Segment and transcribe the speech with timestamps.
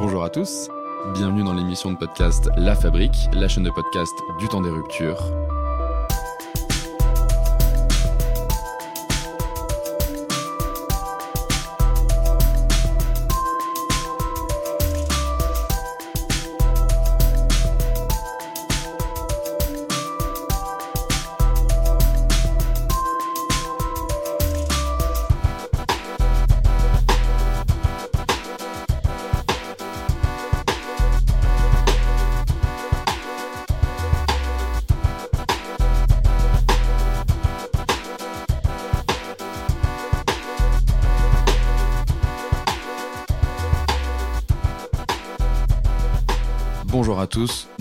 [0.00, 0.68] Bonjour à tous,
[1.14, 5.20] bienvenue dans l'émission de podcast La Fabrique, la chaîne de podcast du temps des ruptures.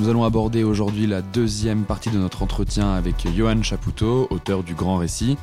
[0.08, 4.74] Nous allons aborder aujourd'hui la deuxième partie de notre entretien avec Johan Chapoutot, auteur du
[4.74, 5.36] Grand Récit.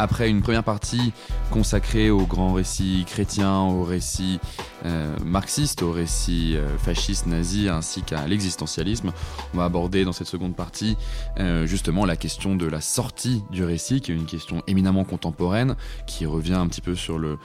[0.00, 1.12] Après une première partie
[1.52, 4.40] consacrée au grand récit chrétien, au récit
[4.84, 9.12] euh, marxiste, au récit euh, fasciste, nazi, ainsi qu'à l'existentialisme,
[9.54, 10.96] on va aborder dans cette seconde partie
[11.38, 15.76] euh, justement la question de la sortie du récit, qui est une question éminemment contemporaine,
[16.08, 17.38] qui revient un petit peu sur le,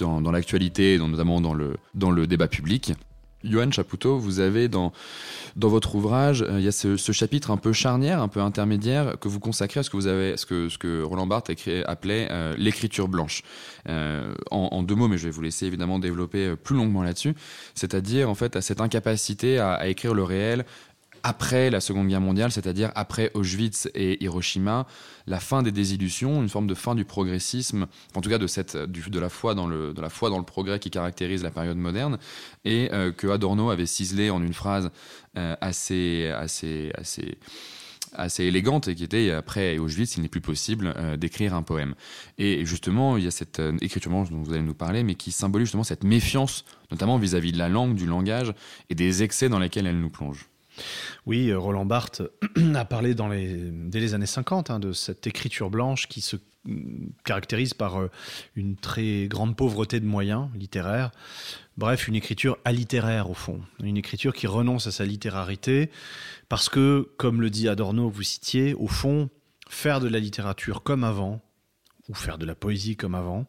[0.00, 2.92] dans, l'actualité, notamment dans le, dans le débat public.
[3.44, 4.92] Johan Chapoutot, vous avez dans,
[5.56, 9.18] dans votre ouvrage, euh, il y a ce, chapitre un peu charnière, un peu intermédiaire,
[9.18, 11.50] que vous consacrez à ce que vous avez, ce que, Roland Barthes
[11.86, 13.42] appelait euh, l'écriture blanche.
[13.88, 17.34] Euh, en, deux mots, mais je vais vous laisser évidemment développer plus longuement là-dessus,
[17.74, 20.64] c'est-à-dire en fait à cette incapacité à écrire le réel
[21.22, 24.86] après la Seconde Guerre mondiale, c'est-à-dire après Auschwitz et Hiroshima,
[25.26, 28.76] la fin des désillusions, une forme de fin du progressisme, en tout cas de cette
[28.76, 31.76] de la foi dans le de la foi dans le progrès qui caractérise la période
[31.76, 32.18] moderne,
[32.64, 34.90] et euh, que Adorno avait ciselé en une phrase
[35.36, 36.92] euh, assez assez
[38.12, 41.94] assez élégante et qui était après Auschwitz, il n'est plus possible euh, d'écrire un poème.
[42.38, 45.32] Et justement, il y a cette euh, écriture dont vous allez nous parler, mais qui
[45.32, 48.52] symbolise justement cette méfiance, notamment vis-à-vis -vis de la langue, du langage
[48.88, 50.48] et des excès dans lesquels elle nous plonge.
[51.26, 52.22] Oui, Roland Barthes
[52.74, 56.36] a parlé dans les, dès les années 50 hein, de cette écriture blanche qui se
[57.24, 58.10] caractérise par euh,
[58.54, 61.10] une très grande pauvreté de moyens littéraires.
[61.78, 65.90] Bref, une écriture alittéraire au fond, une écriture qui renonce à sa littérarité
[66.48, 69.30] parce que, comme le dit Adorno, vous citiez, au fond,
[69.68, 71.40] faire de la littérature comme avant,
[72.08, 73.46] ou faire de la poésie comme avant,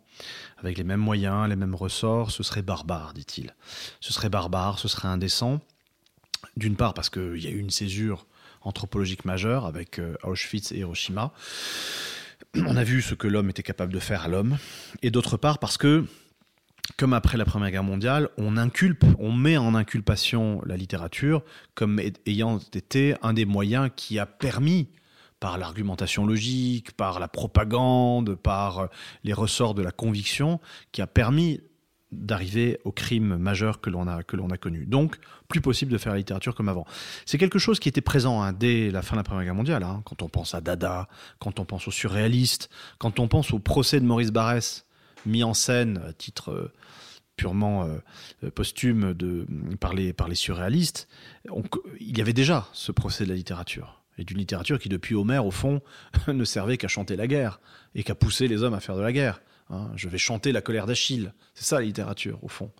[0.58, 3.56] avec les mêmes moyens, les mêmes ressorts, ce serait barbare, dit-il.
[4.00, 5.60] Ce serait barbare, ce serait indécent.
[6.58, 8.26] D'une part parce qu'il y a eu une césure
[8.62, 11.34] anthropologique majeure avec euh, Auschwitz et Hiroshima.
[12.56, 14.58] On a vu ce que l'homme était capable de faire à l'homme.
[15.02, 16.06] Et d'autre part parce que,
[16.98, 21.44] comme après la Première Guerre mondiale, on inculpe, on met en inculpation la littérature
[21.76, 24.90] comme ayant été un des moyens qui a permis
[25.40, 28.88] par l'argumentation logique, par la propagande, par euh,
[29.24, 30.60] les ressorts de la conviction,
[30.92, 31.62] qui a permis
[32.12, 34.86] d'arriver au crime majeur que l'on a que l'on a connu.
[34.86, 35.18] Donc,
[35.48, 36.86] plus possible de faire la littérature comme avant.
[37.26, 39.84] C'est quelque chose qui était présent hein, dès la fin de la Première Guerre mondiale.
[39.84, 41.08] Hein, quand on pense à Dada,
[41.40, 44.86] quand on pense aux surréalistes, quand on pense au procès de Maurice Barrès
[45.26, 46.74] mis en scène à titre euh,
[47.36, 47.86] purement
[48.44, 49.46] euh, posthume de
[49.80, 51.08] par les par les surréalistes,
[52.00, 55.46] il y avait déjà ce procès de la littérature et d'une littérature qui depuis Homère
[55.46, 55.82] au fond
[56.28, 57.60] ne servait qu'à chanter la guerre
[57.96, 59.42] et qu'à pousser les hommes à faire de la guerre.
[59.72, 61.34] Hein, je vais chanter la colère d'Achille.
[61.54, 62.72] C'est ça la littérature, au fond,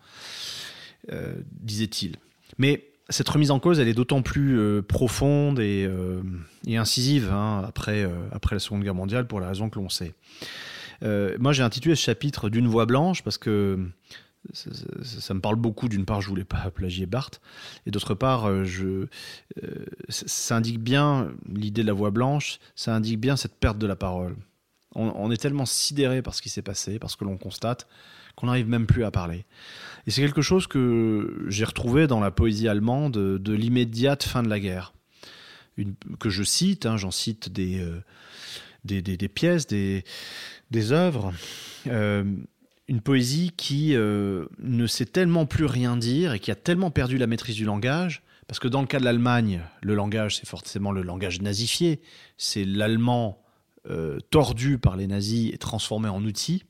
[1.12, 2.18] euh, disait-il.
[2.58, 6.22] Mais cette remise en cause, elle est d'autant plus euh, profonde et, euh,
[6.68, 8.08] incisive hein, après,
[8.52, 10.14] la Seconde Guerre mondiale, pour la raison que l'on sait.
[11.04, 13.80] Moi, j'ai intitulé ce chapitre d'une voix blanche parce que
[14.54, 15.90] ça, me parle beaucoup.
[15.90, 17.42] D'une part, je voulais pas plagier Barthes,
[17.88, 18.48] et d'autre part,
[20.10, 22.60] ça indique bien l'idée de la voix blanche.
[22.76, 24.36] Ça indique bien cette perte de la parole.
[24.94, 27.88] On, est tellement sidéré par ce qui s'est passé, parce que l'on constate
[28.36, 29.46] qu'on n'arrive même plus à parler.
[30.06, 34.50] Et c'est quelque chose que j'ai retrouvé dans la poésie allemande de, l'immédiate fin de
[34.50, 34.94] la guerre,
[36.20, 40.04] que je cite, hein, j'en cite des, euh, pièces, des,
[40.72, 41.34] des œuvres.
[41.88, 42.24] Euh,
[42.92, 47.18] une poésie qui euh, ne sait tellement plus rien dire et qui a tellement perdu
[47.18, 50.92] la maîtrise du langage, parce que dans le cas de l'Allemagne, le langage, c'est forcément
[50.92, 52.02] le langage nazifié,
[52.38, 53.42] c'est l'allemand
[53.90, 56.64] euh, tordu par les nazis et transformé en outil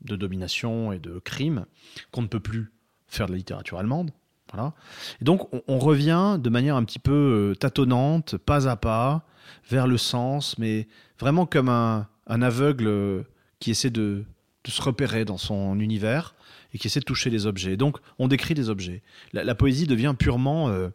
[0.00, 1.66] de domination et de crime
[2.12, 2.72] qu'on ne peut plus
[3.08, 4.12] faire de la littérature allemande.
[4.52, 4.74] Voilà.
[5.20, 9.26] Et donc on, revient de manière un petit peu euh, tâtonnante, pas à pas,
[9.70, 10.88] vers le sens, mais
[11.18, 13.22] vraiment comme un, un aveugle euh,
[13.60, 14.24] qui essaie de,
[14.66, 16.34] se repérer dans son univers
[16.72, 17.76] et qui essaie de toucher les objets.
[17.76, 19.02] Donc on décrit des objets.
[19.32, 20.90] La, la poésie devient purement, euh,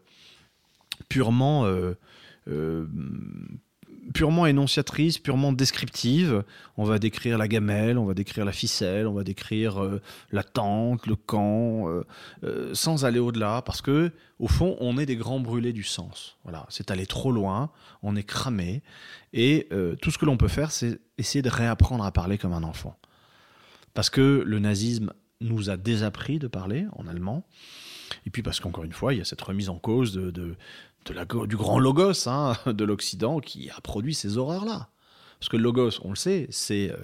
[1.09, 1.65] purement
[4.13, 6.43] purement énonciatrice, purement descriptive.
[6.77, 10.01] On va décrire la gamelle, on va décrire la ficelle, on va décrire euh,
[10.31, 12.03] la tente, le camp, euh,
[12.43, 16.37] euh, sans aller au-delà, parce que au fond, on est des grands brûlés du sens.
[16.43, 17.71] Voilà, c'est aller trop loin,
[18.03, 18.83] on est cramé,
[19.33, 19.67] et
[20.01, 22.97] tout ce que l'on peut faire, c'est essayer de réapprendre à parler comme un enfant,
[23.95, 25.11] parce que le nazisme
[25.41, 27.45] nous a désappris de parler en allemand.
[28.25, 30.55] Et puis parce qu'encore une fois, il y a cette remise en cause de,
[31.47, 34.89] du grand logos hein, de l'Occident qui a produit ces horreurs-là.
[35.39, 36.97] Parce que le logos, on le sait, c'est euh,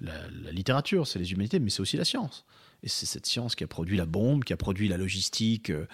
[0.00, 2.44] la, littérature, c'est les humanités, mais c'est aussi la science.
[2.82, 5.86] Et c'est cette science qui a produit la bombe, qui a produit la logistique euh,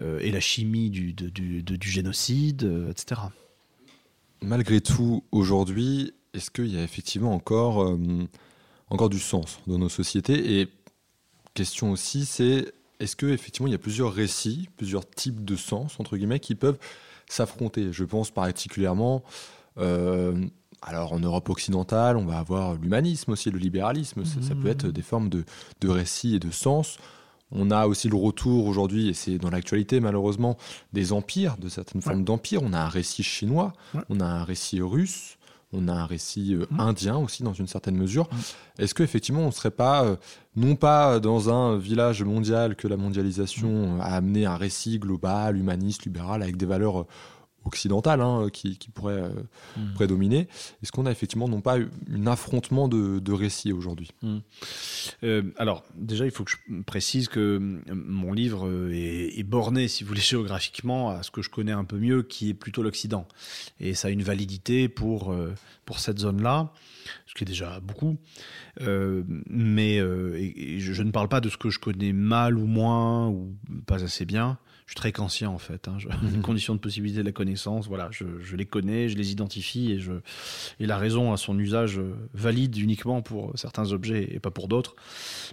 [0.00, 3.20] euh, et la chimie du, du génocide, etc.
[4.40, 7.98] Malgré tout, aujourd'hui, est-ce qu'il y a effectivement encore,
[8.90, 10.60] encore du sens dans nos sociétés?
[10.60, 10.68] Et
[11.54, 15.98] question aussi, c'est est-ce que effectivement il y a plusieurs récits, plusieurs types de sens
[16.00, 16.78] entre guillemets qui peuvent
[17.28, 17.92] s'affronter?
[17.92, 19.22] Je pense particulièrement,
[19.78, 20.46] euh,
[20.82, 24.24] alors en Europe occidentale, on va avoir l'humanisme aussi, le libéralisme.
[24.24, 25.44] Ça, peut être des formes de,
[25.88, 26.98] récits et de sens.
[27.52, 30.56] On a aussi le retour aujourd'hui, et c'est dans l'actualité malheureusement,
[30.92, 32.62] des empires, de certaines formes d'empires.
[32.62, 33.72] On a un récit chinois,
[34.08, 35.38] on a un récit russe,
[35.72, 36.80] on a un récit euh, mmh.
[36.80, 38.24] indien aussi dans une certaine mesure.
[38.24, 38.82] Mmh.
[38.82, 40.16] Est-ce qu'effectivement on ne serait pas, euh,
[40.54, 44.00] non pas dans un village mondial que la mondialisation mmh.
[44.00, 47.06] a amené un récit global, humaniste, libéral, avec des valeurs euh,
[47.66, 49.30] occidentale hein, qui, pourrait euh,
[49.76, 49.94] hmm.
[49.94, 50.48] prédominer.
[50.82, 54.10] Est-ce qu'on a effectivement non pas un affrontement de, récits aujourd'hui?
[54.22, 54.38] Hmm.
[55.22, 60.04] euh, Alors déjà, il faut que je précise que euh, mon livre est, borné, si
[60.04, 63.26] vous voulez, géographiquement à ce que je connais un peu mieux, qui est plutôt l'Occident.
[63.80, 65.34] Et ça a une validité pour,
[65.84, 66.72] pour cette zone-là,
[67.26, 68.16] ce qui est déjà beaucoup.
[68.80, 74.02] mais je ne parle pas de ce que je connais mal ou moins ou pas
[74.04, 75.88] assez bien je suis très conscient en fait.
[75.88, 75.98] Hein.
[76.22, 79.98] Les conditions de possibilité de la connaissance, voilà, je, les connais, je les identifie et,
[79.98, 80.12] je,
[80.78, 82.00] et la raison à son usage
[82.34, 84.94] valide uniquement pour certains objets et pas pour d'autres,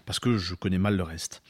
[0.05, 1.41] parce que je connais mal le reste.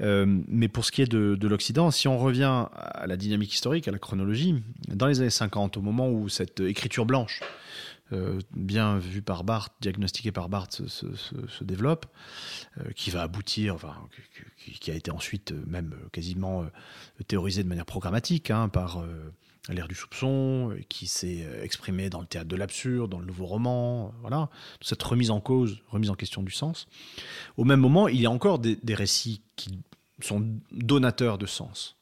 [0.00, 3.52] Euh, mais pour ce qui est de, de l'Occident, si on revient à la dynamique
[3.52, 7.40] historique, à la chronologie, dans les années 50, au moment où cette écriture blanche
[8.12, 12.04] euh, bien vu par Barthes, diagnostiqué par Barthes, se, développe,
[12.78, 13.76] euh, qui va aboutir,
[14.78, 16.66] qui, a été ensuite euh, même quasiment
[17.28, 19.02] théorisé de manière programmatique hein, par
[19.70, 24.12] l'ère du soupçon, qui s'est exprimé dans le théâtre de l'absurde, dans le nouveau roman,
[24.20, 24.50] voilà,
[24.82, 26.86] cette remise en cause, remise en question du sens.
[27.56, 29.78] Au même moment, il y a encore des, récits qui
[30.20, 31.96] sont donateurs de sens.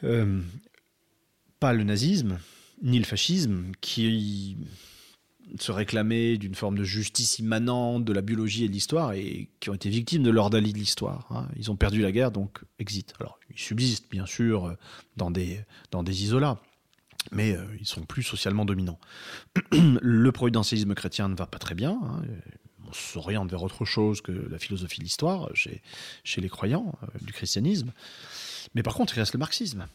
[0.00, 2.38] pas le nazisme,
[2.82, 4.56] ni le fascisme, qui
[5.60, 9.70] se réclamaient d'une forme de justice immanente de la biologie et de l'histoire et qui
[9.70, 11.26] ont été victimes de l'ordalie de l'histoire.
[11.30, 11.48] Hein.
[11.56, 13.14] Ils ont perdu la guerre, donc exit.
[13.20, 14.74] Alors, ils subsistent bien sûr euh,
[15.16, 16.60] dans des, dans des isolats,
[17.32, 18.98] mais euh, ils sont plus socialement dominants.
[19.72, 21.98] le providentialisme chrétien ne va pas très bien.
[22.02, 22.22] Hein.
[22.88, 25.82] On s'oriente vers autre chose que la philosophie de l'histoire chez,
[26.24, 27.92] chez les croyants euh, du christianisme.
[28.74, 29.86] Mais par contre, il reste le marxisme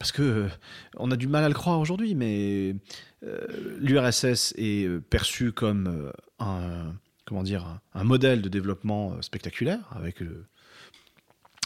[0.00, 0.48] parce que euh,
[0.96, 2.74] on a du mal à le croire aujourd'hui, mais
[3.22, 6.10] euh, l'URSS est euh, perçu comme
[6.40, 6.94] un
[7.26, 10.20] comment dire un, modèle de développement spectaculaire avec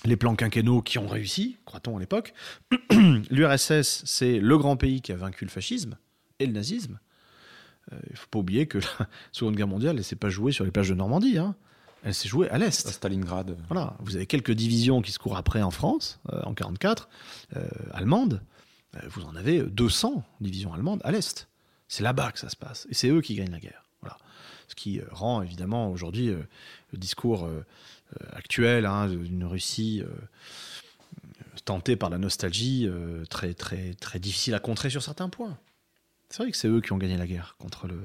[0.05, 2.35] les plans quinquennaux qui ont réussi, croit-on à l'époque.
[3.31, 5.97] L'URSS, c'est le grand pays qui a vaincu le fascisme
[6.39, 6.99] et le nazisme.
[7.93, 10.67] Il ne faut pas oublier que la Seconde Guerre mondiale, elle s'est pas jouée sur
[10.67, 11.39] les plages de Normandie.
[11.39, 11.55] Hein
[12.05, 12.87] elle s'est jouée à l'est.
[12.87, 13.57] À Stalingrad.
[13.69, 17.09] Voilà, vous avez quelques divisions qui se courent après en France, euh, en 44,
[17.57, 18.43] euh, allemandes.
[18.97, 21.49] Euh, vous en avez 200 divisions allemandes à l'est.
[21.89, 22.87] C'est là-bas que ça se passe.
[22.91, 23.85] Et c'est eux qui gagnent la guerre.
[24.03, 24.19] Voilà.
[24.69, 27.49] Ce qui rend évidemment aujourd'hui le discours
[28.33, 30.03] actuel hein, d'une Russie
[31.67, 32.89] tentée par la nostalgie
[33.29, 35.59] très, très, très difficile à contrer sur certains points.
[36.31, 38.01] C'est vrai que c'est eux qui ont gagné la guerre contre le.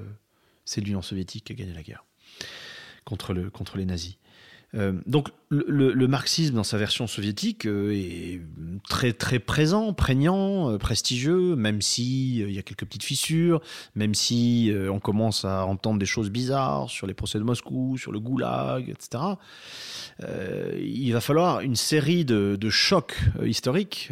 [0.65, 2.03] C'est l'Union soviétique qui a gagné la guerre
[3.09, 4.17] contre, le, contre les nazis.
[4.75, 8.39] Euh, donc le, marxisme dans sa version soviétique euh, est
[8.87, 13.61] très très présent, prégnant, euh, prestigieux, même si il y a quelques petites fissures,
[13.95, 18.11] même si on commence à entendre des choses bizarres sur les procès de Moscou, sur
[18.11, 19.23] le goulag, etc.
[20.77, 24.11] il va falloir une série de chocs historiques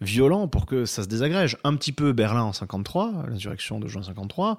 [0.00, 1.56] violents pour que ça se désagrège.
[1.64, 4.58] Un petit peu Berlin en 53, l'insurrection de juin 53.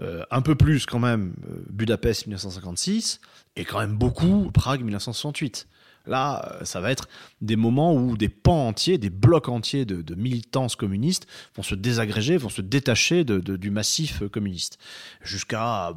[0.00, 3.20] Euh, un peu plus quand même euh, Budapest 1956,
[3.56, 5.68] et quand même beaucoup Prague 1968.
[6.06, 7.08] Là, ça va être
[7.40, 11.74] des moments où des pans entiers, des blocs entiers de, de militants communistes vont se
[11.74, 14.78] désagréger, vont se détacher du massif communiste.
[15.22, 15.94] Jusqu'à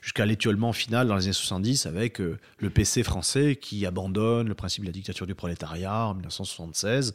[0.00, 4.54] jusqu'à l'étiolement final dans les années 70 avec euh, le PC français qui abandonne le
[4.54, 7.14] principe de la dictature du prolétariat en 1976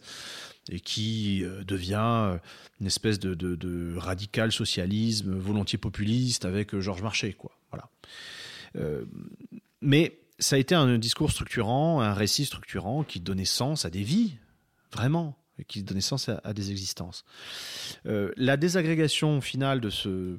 [0.72, 2.38] et qui euh, devient euh,
[2.82, 7.34] une espèce de, radical socialisme volontiers populiste avec Georges Marchais.
[7.34, 7.52] Quoi.
[7.72, 7.90] Voilà.
[9.82, 14.04] mais ça a été un discours structurant, un récit structurant qui donnait sens à des
[14.04, 14.36] vies,
[14.92, 17.26] vraiment, qui donnait sens à, des existences.
[18.06, 20.38] la désagrégation finale de ce,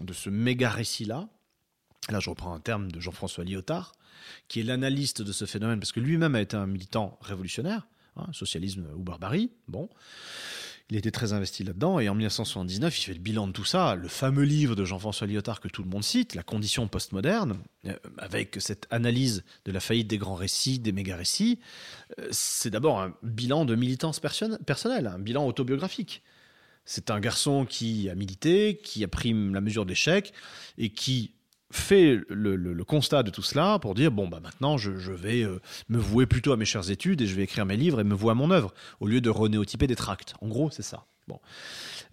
[0.00, 1.28] de ce méga récit-là,
[2.10, 3.92] là je reprends un terme de Jean-François Lyotard,
[4.48, 7.86] qui est l'analyste de ce phénomène, parce que lui-même a été un militant révolutionnaire,
[8.16, 9.88] hein, socialisme ou barbarie, bon.
[10.90, 13.94] Il était très investi là-dedans, et en 1979, il fait le bilan de tout ça,
[13.94, 17.92] le fameux livre de Jean-François Lyotard que tout le monde cite, La condition postmoderne, euh,
[18.16, 21.58] avec cette analyse de la faillite des grands récits, des méga-récits,
[22.18, 26.22] euh, c'est d'abord un bilan de militance personnelle, un bilan autobiographique.
[26.86, 30.32] C'est un garçon qui a milité, qui a pris la mesure d'échec
[30.78, 31.34] et qui
[31.70, 35.98] fait le, constat de tout cela pour dire bon bah maintenant je, vais euh, me
[35.98, 38.30] vouer plutôt à mes chères études et je vais écrire mes livres et me vouer
[38.30, 40.34] à mon œuvre au lieu de renéotyper des tracts.
[40.40, 41.04] En gros c'est ça.
[41.26, 41.40] Bon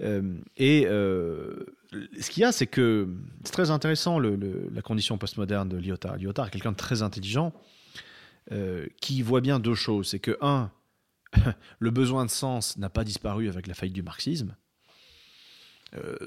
[0.01, 1.65] euh, et euh,
[2.19, 3.07] ce qu'il y a c'est que
[3.45, 6.17] c'est très intéressant la condition postmoderne de Lyotard.
[6.17, 7.53] Lyotard est quelqu'un de très intelligent
[9.01, 10.09] qui voit bien deux choses.
[10.09, 10.69] C'est que un
[11.79, 14.55] le besoin de sens n'a pas disparu avec la faillite du marxisme.
[15.97, 16.17] Euh,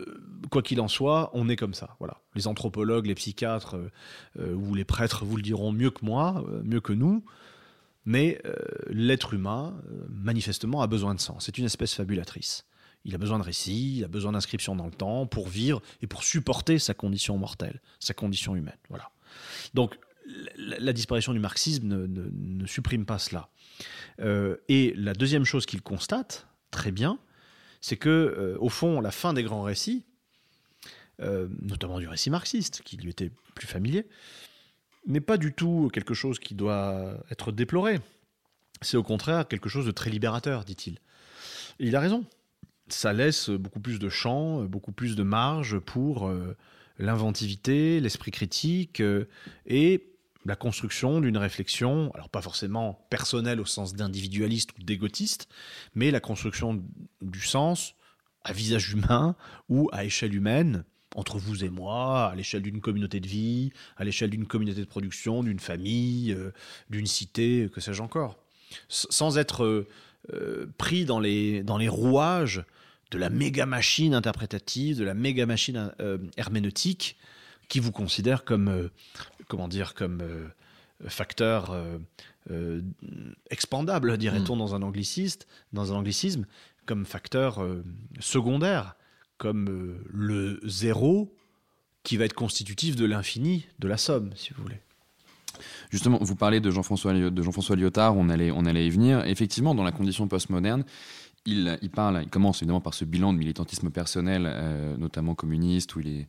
[0.50, 1.96] quoi qu'il en soit, on est comme ça.
[1.98, 2.18] Voilà.
[2.34, 3.90] Les anthropologues, les psychiatres euh,
[4.38, 7.24] euh, ou les prêtres vous le diront mieux que moi, mieux que nous.
[8.04, 8.40] Mais
[8.88, 9.76] l'être humain,
[10.08, 11.44] manifestement, a besoin de sens.
[11.44, 12.64] C'est une espèce fabulatrice.
[13.04, 16.06] Il a besoin de récits, il a besoin d'inscriptions dans le temps pour vivre et
[16.06, 18.78] pour supporter sa condition mortelle, sa condition humaine.
[18.88, 19.10] Voilà.
[19.74, 19.98] Donc,
[20.56, 23.50] la, disparition du marxisme ne supprime pas cela.
[24.18, 27.18] et la deuxième chose qu'il constate, très bien,
[27.80, 30.04] c'est que, euh, au fond, la fin des grands récits,
[31.20, 34.06] euh, notamment du récit marxiste, qui lui était plus familier,
[35.06, 38.00] n'est pas du tout quelque chose qui doit être déploré.
[38.82, 40.98] C'est au contraire quelque chose de très libérateur, dit-il.
[41.78, 42.24] il a raison.
[42.88, 46.56] Ça laisse beaucoup plus de champ, beaucoup plus de marge pour euh,
[46.98, 49.02] l'inventivité, l'esprit critique
[49.66, 50.07] et
[50.48, 55.46] la construction d'une réflexion, alors pas forcément personnelle au sens d'individualiste ou d'égotiste,
[55.94, 56.82] mais la construction
[57.20, 57.94] du sens
[58.44, 59.36] à visage humain
[59.68, 64.04] ou à échelle humaine, entre vous et moi, à l'échelle d'une communauté de vie, à
[64.04, 66.50] l'échelle d'une communauté de production, d'une famille, euh,
[66.88, 68.38] d'une cité, que sais-je encore.
[68.88, 69.86] sans être euh,
[70.32, 72.64] euh, pris dans les, dans les rouages
[73.10, 75.92] de la méga machine interprétative, de la méga machine
[76.36, 77.16] herméneutique
[77.68, 78.90] qui vous considère comme
[79.48, 80.48] comment dire, comme euh,
[81.08, 81.98] facteur euh,
[82.50, 82.82] euh,
[83.50, 84.58] expandable, dirait-on mm.
[84.58, 86.46] dans un angliciste, dans un anglicisme,
[86.86, 87.62] comme facteur
[88.18, 88.96] secondaire,
[89.36, 91.34] comme le zéro
[92.02, 94.80] qui va être constitutif de l'infini, de la somme, si vous voulez.
[95.90, 99.22] Justement, vous parlez de Jean-François de Jean-François Lyotard, on allait, on allait y venir.
[99.26, 100.84] Effectivement, dans la condition postmoderne,
[101.46, 106.00] il, parle, il commence évidemment par ce bilan de militantisme personnel, euh, notamment communiste, où
[106.00, 106.26] il,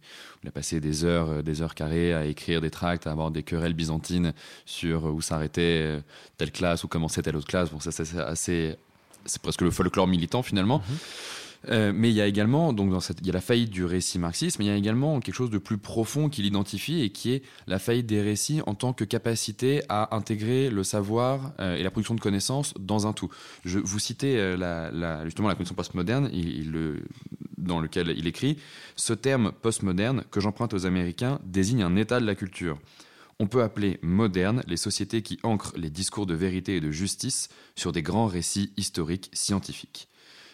[0.47, 3.43] a passé des heures, euh, des heures carrées à écrire des tracts, à avoir des
[3.43, 4.33] querelles byzantines
[4.65, 6.01] sur où s'arrêtait euh,
[6.37, 7.71] telle classe, où commençait telle autre classe.
[7.71, 8.77] Bon, ça, c'est assez,
[9.25, 10.79] c'est presque le folklore militant finalement.
[10.79, 10.97] Mhm.
[11.67, 13.83] Euh, mais il y a également, donc dans cette, il y a la faillite du
[13.83, 17.09] récit marxiste, mais il y a également quelque chose de plus profond qu'il identifie et
[17.09, 21.75] qui est la faillite des récits en tant que capacité à intégrer le savoir euh,
[21.75, 23.29] et la production de connaissances dans un tout.
[23.65, 26.29] Je, vous citez euh, justement la condition postmoderne,
[27.57, 28.57] dans lequel il écrit
[28.95, 32.79] Ce terme postmoderne que j'emprunte aux Américains désigne un état de la culture.
[33.41, 37.47] On peut appeler moderne les sociétés qui ancrent les discours de vérité et de justice
[37.75, 40.09] sur des grands récits historiques scientifiques.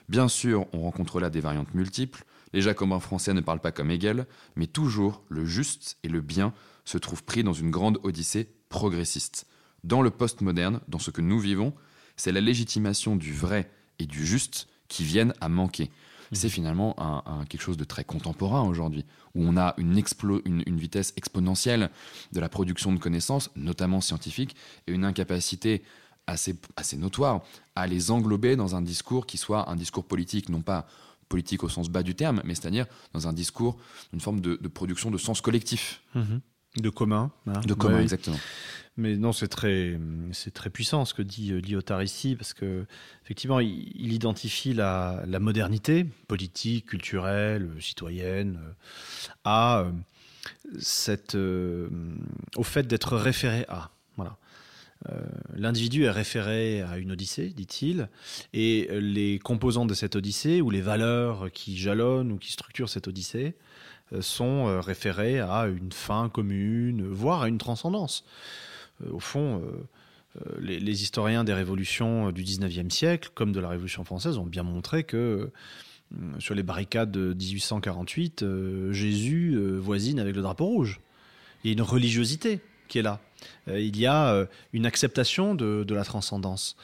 [0.09, 2.25] Bien sûr, on rencontre là des variantes multiples.
[2.53, 6.53] Les jacobins français ne parlent pas comme Hegel, mais toujours le juste et le bien
[6.85, 9.47] se trouvent pris dans une grande odyssée progressiste.
[9.83, 11.73] Dans le postmoderne, dans ce que nous vivons,
[12.15, 13.69] c'est la légitimation du vrai
[13.99, 15.85] et du juste qui viennent à manquer.
[15.85, 16.35] Mmh.
[16.35, 20.01] C'est finalement un, quelque chose de très contemporain aujourd'hui, où on a une,
[20.45, 21.89] une, vitesse exponentielle
[22.31, 24.55] de la production de connaissances, notamment scientifiques,
[24.87, 25.83] et une incapacité
[26.27, 27.41] assez, assez notoire
[27.75, 30.87] à les englober dans un discours qui soit un discours politique, non pas
[31.29, 33.77] politique au sens bas du terme, mais c'est-à-dire dans un discours,
[34.13, 36.01] une forme de, production de sens collectif.
[36.13, 36.41] Mhm.
[36.77, 37.31] De commun.
[37.47, 37.61] Hein.
[37.65, 38.37] De commun, exactement.
[38.97, 39.99] Mais non, c'est très,
[40.31, 42.85] c'est très puissant ce que dit euh, Lyotard ici, parce que
[43.23, 48.71] effectivement, il, identifie la, la, modernité politique, culturelle, citoyenne, euh,
[49.43, 49.91] à euh,
[50.79, 53.89] cette, au fait d'être référé à.
[54.15, 54.37] Voilà.
[55.55, 58.09] L'individu est référé à une odyssée, dit-il,
[58.53, 63.07] et les composantes de cette odyssée, ou les valeurs qui jalonnent ou qui structurent cette
[63.07, 63.55] odyssée,
[64.19, 68.25] sont référées à une fin commune, voire à une transcendance.
[69.09, 69.61] Au fond,
[70.59, 74.63] les, les, historiens des révolutions du 19e siècle, comme de la Révolution française, ont bien
[74.63, 75.51] montré que
[76.39, 81.01] sur les barricades de 1848, euh, Jésus euh, voisine avec le drapeau rouge.
[81.63, 83.19] Il y a une religiosité qui est là.
[83.67, 86.75] Euh, il y a une acceptation de, la transcendance,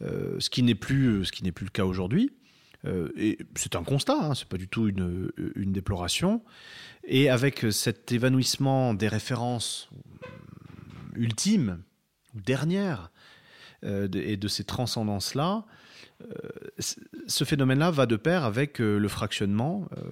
[0.00, 2.30] ce qui n'est plus, ce qui n'est plus le cas aujourd'hui.
[3.16, 6.42] et c'est un constat, hein, c'est pas du tout une, déploration.
[7.04, 9.90] Et avec cet évanouissement des références
[11.14, 11.82] ultimes
[12.34, 13.10] ou dernières
[13.82, 15.64] et de ces transcendances-là,
[17.26, 20.02] ce phénomène-là va de pair avec euh, le fractionnement, euh,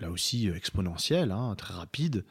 [0.00, 2.24] là aussi exponentiel, hein, très rapide,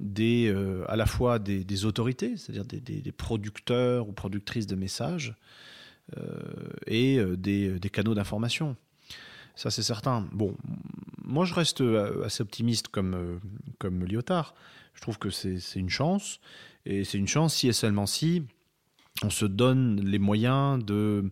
[0.00, 5.34] euh, à la fois des, autorités, c'est-à-dire des, producteurs ou productrices de messages,
[6.86, 8.76] et des, canaux d'information.
[9.54, 10.28] Ça, c'est certain.
[10.32, 10.56] Bon,
[11.24, 11.82] moi, je reste
[12.24, 13.40] assez optimiste comme,
[13.78, 14.54] comme Lyotard.
[14.94, 16.40] Je trouve que c'est une chance.
[16.84, 18.42] Et c'est une chance si et seulement si
[19.22, 21.30] on se donne les moyens de,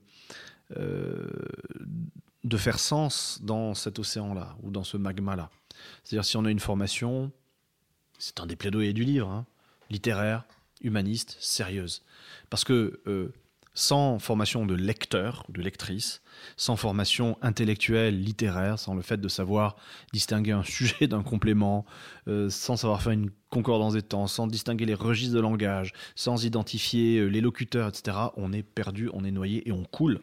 [0.77, 1.29] euh,
[2.45, 5.51] de faire sens dans cet océan-là ou dans ce magma-là.
[6.05, 7.33] C'est-à-dire si on a une formation,
[8.21, 9.47] c'est un des plaidoyers du livre, hein,
[9.91, 10.45] littéraire,
[10.83, 12.05] humaniste, sérieuse.
[12.51, 13.33] Parce que euh,
[13.75, 16.23] sans formation de lecteur ou de lectrice,
[16.57, 19.77] sans formation intellectuelle, littéraire, sans le fait de savoir
[20.13, 21.87] distinguer un sujet d'un complément,
[22.29, 26.45] euh, sans savoir faire une concordance des temps, sans distinguer les registres de langage, sans
[26.45, 30.21] identifier les locuteurs, etc., on est perdu, on est noyé et on coule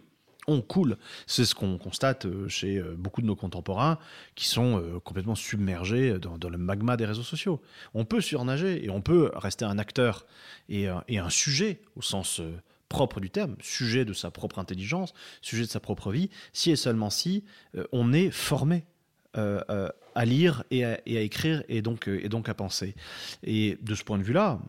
[0.48, 0.98] on coule.
[1.28, 4.00] C'est ce qu'on constate euh, chez euh, beaucoup de nos contemporains
[4.36, 7.62] qui sont euh, complètement submergés dans, le magma des réseaux sociaux.
[7.94, 10.26] On peut surnager et on peut rester un acteur
[10.70, 12.42] et, un sujet au sens
[12.90, 16.76] propre du terme, sujet de sa propre intelligence, sujet de sa propre vie, si et
[16.76, 17.44] seulement si
[17.92, 18.86] on est formé
[19.34, 22.96] à lire et à, écrire et donc, et donc à penser.
[23.44, 24.60] Et de ce point de vue-là,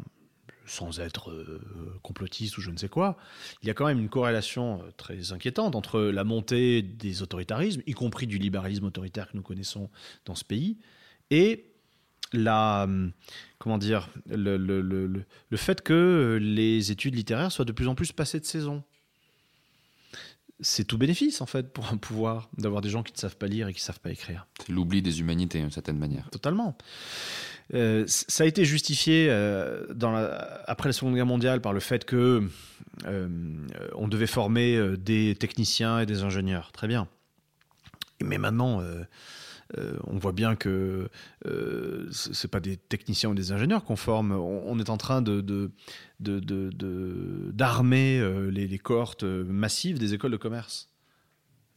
[0.69, 1.61] sans être euh,
[2.03, 3.17] complotiste ou je ne sais quoi,
[3.63, 7.83] il y a quand même une corrélation euh, très inquiétante entre la montée des autoritarismes,
[7.87, 9.91] y compris du libéralisme autoritaire que nous connaissons
[10.25, 10.79] dans ce pays,
[11.31, 11.65] et
[12.33, 13.13] la, hum,
[13.59, 17.95] comment dire, le, le, le, le fait que les études littéraires soient de plus en
[17.95, 18.85] plus passées de saison
[20.61, 23.47] c'est tout bénéfice en fait pour un pouvoir d'avoir des gens qui ne savent pas
[23.47, 24.47] lire et qui ne savent pas écrire.
[24.59, 26.29] C'est l'oubli des humanités d'une certaine manière.
[26.31, 26.77] Totalement.
[27.75, 29.85] Euh, ça a été justifié euh,
[30.67, 32.49] après la Seconde Guerre mondiale par le fait que
[33.07, 33.29] euh,
[33.95, 36.73] on devait former des techniciens et des ingénieurs.
[36.73, 37.09] Très bien.
[38.23, 38.83] Mais maintenant,
[39.77, 41.09] on voit bien que
[41.45, 44.33] ce c'est pas des techniciens ou des ingénieurs qu'on forme.
[44.33, 45.23] On, est en train
[46.21, 50.91] d'armer les, les, cohortes massives des écoles de commerce.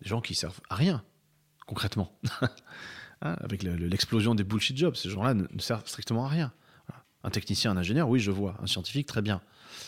[0.01, 1.03] Des gens qui servent à rien,
[1.67, 2.17] concrètement.
[3.23, 4.95] Hein, avec l'explosion des bullshit jobs.
[4.95, 6.51] Ces gens-là ne, servent strictement à rien.
[7.23, 8.55] Un technicien, un ingénieur, oui, je vois.
[8.63, 9.41] Un scientifique, très bien.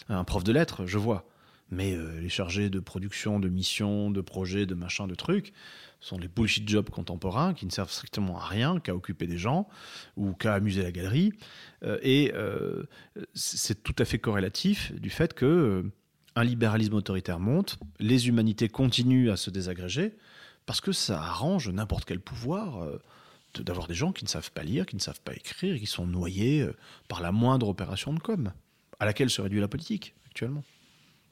[0.07, 1.27] Un prof de lettres, je vois.
[1.71, 5.51] Mais euh, les chargés de production, de mission, de projet, de machin, de trucs,
[5.99, 9.67] sont les bullshit jobs contemporains qui ne servent strictement à rien qu'à occuper des gens
[10.15, 11.33] ou qu'à amuser la galerie.
[11.81, 12.83] Euh, et euh,
[13.33, 15.89] c'est tout à fait corrélatif du fait que
[16.35, 20.17] un libéralisme autoritaire monte, les humanités continuent à se désagréger
[20.67, 22.87] parce que ça arrange n'importe quel pouvoir
[23.61, 26.07] d'avoir des gens qui ne savent pas lire, qui ne savent pas écrire, qui sont
[26.07, 26.75] noyés euh,
[27.07, 28.51] par la moindre opération de com,
[28.99, 30.63] à laquelle se réduit la politique actuellement.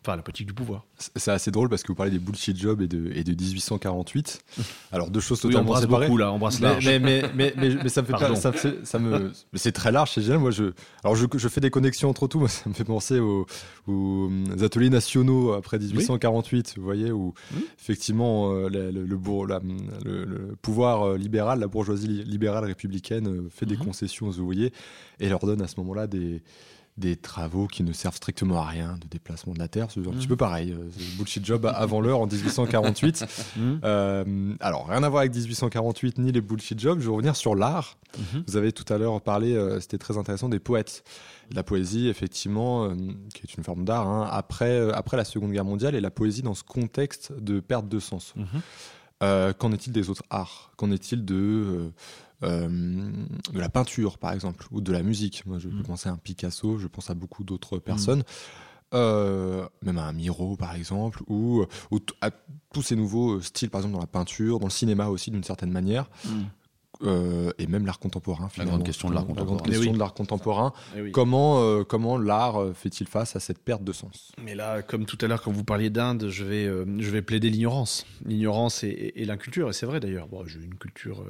[0.03, 0.83] Enfin, la politique du pouvoir.
[0.97, 4.41] C'est assez drôle parce que vous parlez des bullshit jobs et de, et de 1848.
[4.91, 6.07] Alors, deux choses totalement oui, séparées.
[6.07, 6.83] beaucoup là, embrasse large.
[6.83, 8.51] Mais, mais, mais, mais, ça me fait pas, ça,
[8.83, 10.39] ça me, c'est très large, c'est génial.
[10.39, 12.39] Moi, je, alors je, je, fais des connexions entre tout.
[12.39, 13.45] Moi, ça me fait penser aux,
[13.87, 17.35] aux euh, ateliers nationaux après 1848, vous voyez, où
[17.79, 23.85] effectivement euh, le, le, le, pouvoir euh, libéral, la bourgeoisie libérale républicaine fait des mhm.
[23.85, 24.73] concessions aux ouvriers
[25.19, 26.41] et leur donne à ce moment-là des
[27.01, 30.03] des travaux qui ne servent strictement à rien, de déplacement de la Terre, c'est un
[30.03, 30.29] petit mmh.
[30.29, 30.71] peu pareil.
[30.71, 30.87] Euh,
[31.17, 33.25] bullshit job avant l'heure en 1848.
[33.57, 33.79] Mmh.
[33.83, 36.99] euh, alors, rien à voir avec 1848 ni les bullshit jobs.
[36.99, 37.97] Je vais revenir sur l'art.
[38.17, 38.39] Mmh.
[38.47, 41.03] Vous avez tout à l'heure parlé, euh, c'était très intéressant, des poètes.
[41.53, 42.95] La poésie, effectivement, euh,
[43.33, 46.43] qui est une forme d'art, hein, après, après la Seconde Guerre mondiale, et la poésie
[46.43, 48.33] dans ce contexte de perte de sens.
[49.19, 50.71] Qu'en est-il des autres arts?
[50.77, 51.91] Qu'en est-il de
[52.41, 55.45] de la peinture, par exemple, ou de la musique.
[55.45, 55.83] Moi, je peux mm.
[55.83, 58.19] penser à un Picasso, je pense à beaucoup d'autres personnes.
[58.19, 58.23] Mm.
[58.93, 61.65] Euh, même à un Miro par exemple, ou,
[62.19, 62.29] à
[62.73, 65.71] tous ces nouveaux styles, par exemple dans la peinture, dans le cinéma aussi d'une certaine
[65.71, 66.09] manière.
[66.25, 66.41] Mm.
[67.03, 68.49] Euh, et même l'art contemporain.
[68.57, 69.69] La grande question de l'art La grande contemporain.
[69.69, 69.93] question oui.
[69.95, 70.73] de l'art contemporain.
[70.95, 71.11] Eh oui.
[71.11, 74.31] Comment, euh, comment l'art euh, fait-il face à cette perte de sens?
[74.43, 77.21] Mais là, comme tout à l'heure, quand vous parliez d'Inde, je vais, euh, je vais
[77.21, 78.05] plaider l'ignorance.
[78.25, 80.27] L'ignorance et, et, et l'inculture, et c'est vrai d'ailleurs.
[80.27, 81.23] Bon, j'ai une culture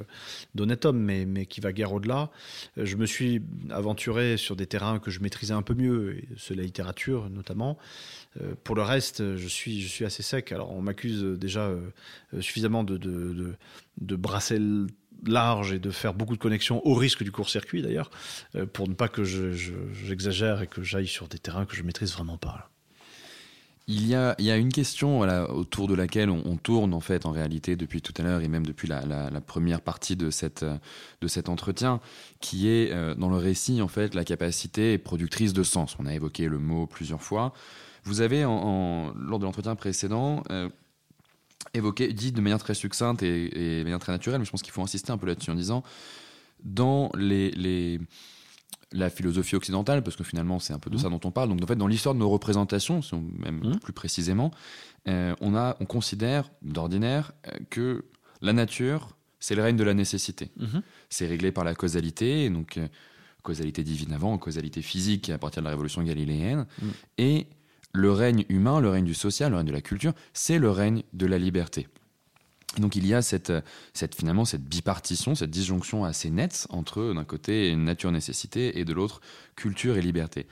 [0.54, 2.30] d'honnête homme, mais, mais qui va guère au-delà.
[2.76, 6.54] Je me suis aventuré sur des terrains que je maîtrisais un peu mieux, et c'est
[6.54, 7.78] la littérature notamment.
[8.40, 10.52] Euh, pour le reste, je suis, je suis assez sec.
[10.52, 11.70] Alors, on m'accuse déjà
[12.40, 13.54] suffisamment de, de, de,
[14.00, 14.86] de brasser le
[15.26, 18.10] large et de faire beaucoup de connexions au risque du court-circuit d'ailleurs,
[18.56, 19.72] euh, pour ne pas que je- je-
[20.04, 22.68] j'exagère et que j'aille sur des terrains que je maîtrise vraiment pas.
[23.88, 27.26] Il y a, il y a une question autour de laquelle on, tourne en fait
[27.26, 29.02] en réalité depuis tout à l'heure et même depuis la,
[29.44, 30.64] première partie de, cette,
[31.20, 32.00] de cet entretien,
[32.40, 35.96] qui est euh, dans le récit en fait la capacité productrice de sens.
[35.98, 37.52] On a évoqué le mot plusieurs fois.
[38.04, 40.68] Vous avez lors de l'entretien précédent euh,
[41.74, 44.62] évoqué, dit de manière très succincte et, et de manière très naturelle, mais je pense
[44.62, 45.82] qu'il faut insister un peu là-dessus en disant
[46.64, 48.00] dans les, les-
[48.92, 51.48] la philosophie occidentale, parce que finalement c'est un peu de ça dont on parle.
[51.48, 53.00] Donc en fait, dans l'histoire de nos représentations,
[53.38, 53.78] même Mhm.
[53.80, 54.50] plus précisément,
[55.08, 58.04] euh, on, a, on considère d'ordinaire euh, que
[58.42, 60.50] la nature, c'est le règne de la nécessité.
[61.08, 62.86] C'est réglé par la causalité, donc euh,
[63.42, 66.66] causalité divine avant, causalité physique à partir de la révolution galiléenne.
[67.18, 67.46] Et
[67.92, 71.02] le règne humain, le règne du social, le règne de la culture, c'est le règne
[71.12, 71.88] de la liberté.
[72.78, 73.52] Donc il y a cette,
[74.16, 79.20] finalement cette bipartition, cette disjonction assez nette entre d'un côté nature-nécessité et de l'autre
[79.56, 80.46] culture et liberté.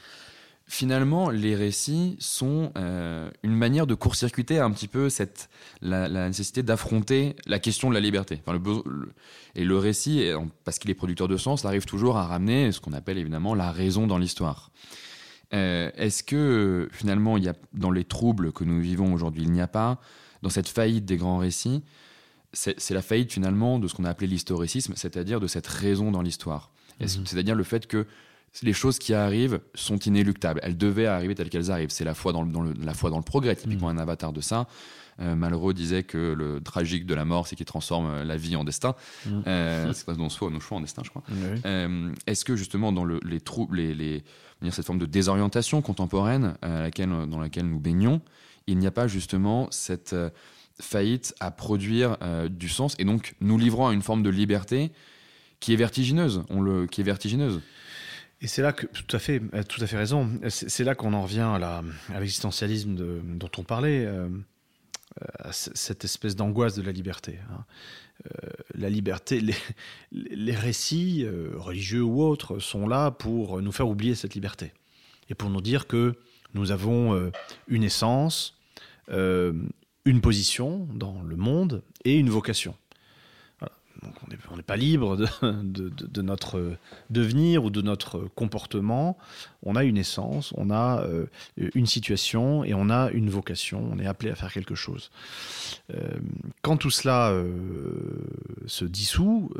[0.66, 5.48] Finalement, les récits sont euh, une manière de court-circuiter un petit peu cette,
[5.80, 8.40] la, nécessité d'affronter la question de la liberté.
[9.56, 10.30] Et le récit,
[10.62, 13.72] parce qu'il est producteur de sens, arrive toujours à ramener ce qu'on appelle évidemment la
[13.72, 14.70] raison dans l'histoire.
[15.52, 19.52] Euh, Est-ce que finalement, il y a, dans les troubles que nous vivons aujourd'hui, il
[19.52, 20.00] n'y a pas,
[20.42, 21.82] dans cette faillite des grands récits,
[22.52, 26.22] c'est la faillite finalement de ce qu'on a appelé l'historicisme, c'est-à-dire de cette raison dans
[26.22, 26.72] l'histoire.
[27.00, 27.06] Mhm.
[27.24, 28.06] C'est-à-dire le fait que
[28.62, 30.60] les choses qui arrivent sont inéluctables.
[30.62, 31.90] Elles devaient arriver telles qu'elles arrivent.
[31.90, 34.32] C'est la foi dans le, dans le- la foi dans le progrès, typiquement un avatar
[34.32, 34.66] de ça.
[35.20, 38.56] Euh, Malraux disait que le tragique de la mort, c'est qu'il transforme euh, la vie
[38.56, 38.94] en destin.
[39.26, 39.42] Mhm.
[39.46, 41.22] Euh, c'est nos choix, nos choix en destin, je crois.
[41.66, 44.24] Euh, Est-ce que justement dans le- les troubles, les, les-
[44.62, 48.20] dire cette forme de désorientation contemporaine euh, à laquelle, dans laquelle nous baignons,
[48.66, 50.14] il n'y a pas justement cette
[50.80, 52.16] faillite à produire
[52.48, 54.90] du sens et donc nous livrons à une forme de liberté
[55.60, 57.60] qui est vertigineuse, on le, qui est vertigineuse.
[58.42, 60.30] Et c'est là que, tout à fait, euh, tout à fait raison.
[60.48, 61.82] C'est là qu'on en revient à
[62.14, 62.94] à l'existentialisme
[63.36, 64.28] dont on parlait, euh,
[65.38, 67.38] à c- cette espèce d'angoisse de la liberté.
[67.50, 67.64] hein.
[68.26, 69.40] Euh, la liberté,
[70.12, 74.72] les, récits, euh, religieux ou autres, sont là pour nous faire oublier cette liberté
[75.30, 76.14] et pour nous dire que
[76.52, 77.30] nous avons euh,
[77.68, 78.58] une essence,
[79.10, 79.54] euh,
[80.04, 82.74] une position dans le monde et une vocation.
[84.50, 86.76] On n'est pas libre de, notre
[87.10, 89.18] devenir ou de notre comportement.
[89.62, 91.26] On a une essence, on a euh,
[91.74, 93.86] une situation et on a une vocation.
[93.92, 95.10] On est appelé à faire quelque chose.
[95.94, 96.18] Euh,
[96.62, 97.52] quand tout cela euh,
[98.66, 99.52] se dissout,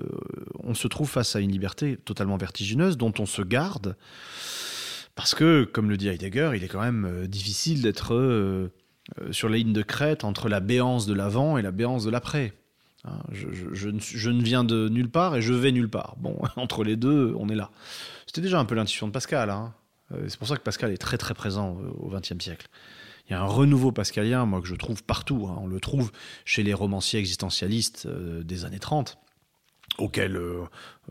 [0.63, 3.97] on se trouve face à une liberté totalement vertigineuse dont on se garde.
[5.15, 8.71] Parce que, comme le dit Heidegger, il est quand même difficile d'être
[9.33, 12.55] sur la ligne de crête entre la béance de l'avant et la béance de l'après.
[13.05, 16.17] Hein, je, ne, viens de nulle part et je vais nulle part.
[16.19, 17.71] Bon, entre les deux, on est là.
[18.27, 19.51] C'était déjà un peu l'intuition de Pascal.
[19.51, 19.75] hein.
[20.13, 22.69] Euh, C'est pour ça que Pascal est très très présent au XXe siècle.
[23.29, 25.47] Il y a un renouveau pascalien, moi, que je trouve partout.
[25.49, 25.57] hein.
[25.61, 26.11] On le trouve
[26.45, 29.19] chez les romanciers existentialistes euh, des années 30,
[29.99, 30.65] auxquels, euh,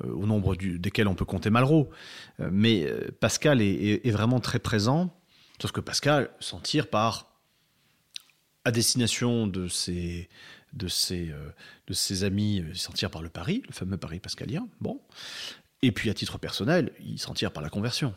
[0.04, 1.90] au nombre desquels on peut compter Malraux.
[2.52, 2.88] Mais
[3.20, 5.14] Pascal est- est vraiment très présent,
[5.62, 7.28] sauf que Pascal s'en tire par,
[8.66, 10.30] à destination de ses,
[10.74, 11.50] de ses, euh,
[11.88, 14.68] de ses amis, euh, s'en tire par le pari, le fameux pari pascalien.
[14.82, 15.02] Bon.
[15.82, 18.14] Et puis à titre personnel, il s'en tire par la conversion.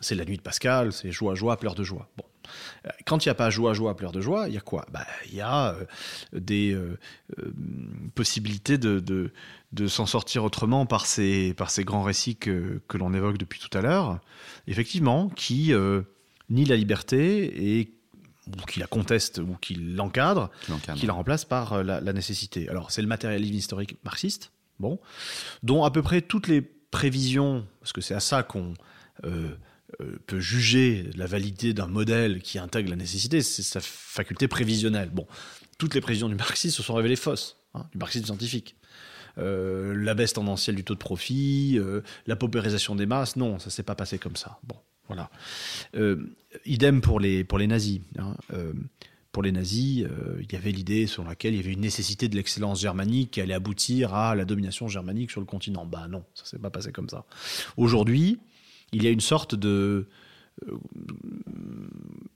[0.00, 2.08] C'est la nuit de Pascal, c'est joie, joie, pleurs de joie.
[2.16, 2.24] Bon.
[2.86, 4.86] Euh, Quand il n'y a pas joie, joie, pleurs de joie, il y a quoi?
[4.92, 5.76] Bah, Il y a
[6.32, 6.78] des
[8.14, 9.32] possibilités de, de,
[9.72, 13.60] de s'en sortir autrement par ces, par ces grands récits que, que l'on évoque depuis
[13.60, 14.20] tout à l'heure,
[14.66, 15.72] effectivement, qui
[16.48, 17.97] nient la liberté et
[18.56, 20.50] ou qui la contestent ou qui l'encadre.
[20.96, 22.68] qui la remplace par euh, la, la nécessité.
[22.68, 24.98] Alors, c'est le matérialisme historique marxiste, bon,
[25.62, 28.74] dont à peu près toutes les prévisions, parce que c'est à ça qu'on
[29.24, 29.50] euh,
[30.00, 35.10] euh, peut juger la validité d'un modèle qui intègre la nécessité, c'est sa faculté prévisionnelle.
[35.10, 35.26] Bon,
[35.78, 38.76] toutes les prévisions du marxisme se sont révélées fausses, hein, du marxisme scientifique.
[39.36, 41.78] Euh, la baisse tendancielle du taux de profit,
[42.26, 44.58] la paupérisation des masses, non, ça s'est pas passé comme ça.
[44.64, 44.76] Bon,
[45.08, 45.30] voilà.
[45.96, 48.00] Euh, idem pour les, pour les nazis.
[48.18, 48.36] hein.
[48.52, 48.72] Euh,
[49.30, 52.28] pour les nazis, euh, il y avait l'idée selon laquelle il y avait une nécessité
[52.28, 55.84] de l'excellence germanique qui allait aboutir à la domination germanique sur le continent.
[55.84, 57.24] Bah non, ça s'est pas passé comme ça.
[57.76, 58.38] Aujourd'hui,
[58.92, 60.06] il y a une sorte de
[60.66, 60.76] euh,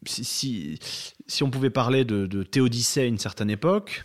[0.06, 0.78] si,
[1.26, 4.04] si, on pouvait parler de, de théodicée à une certaine époque,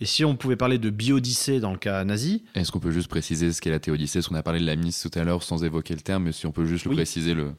[0.00, 2.42] et si on pouvait parler de biodyssée dans le cas nazi.
[2.56, 4.18] Est-ce qu'on peut juste préciser ce qu'est la théodicée?
[4.18, 6.32] Parce qu'on a parlé de la mise tout à l'heure sans évoquer le terme, mais
[6.32, 7.34] si on peut juste le préciser.
[7.34, 7.52] Le...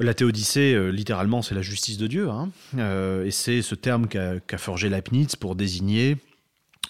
[0.00, 2.28] La théodicée, euh, littéralement, c'est la justice de Dieu.
[2.28, 2.50] Hein.
[2.78, 6.16] Euh, et c'est ce terme qu'a forgé Leibniz pour désigner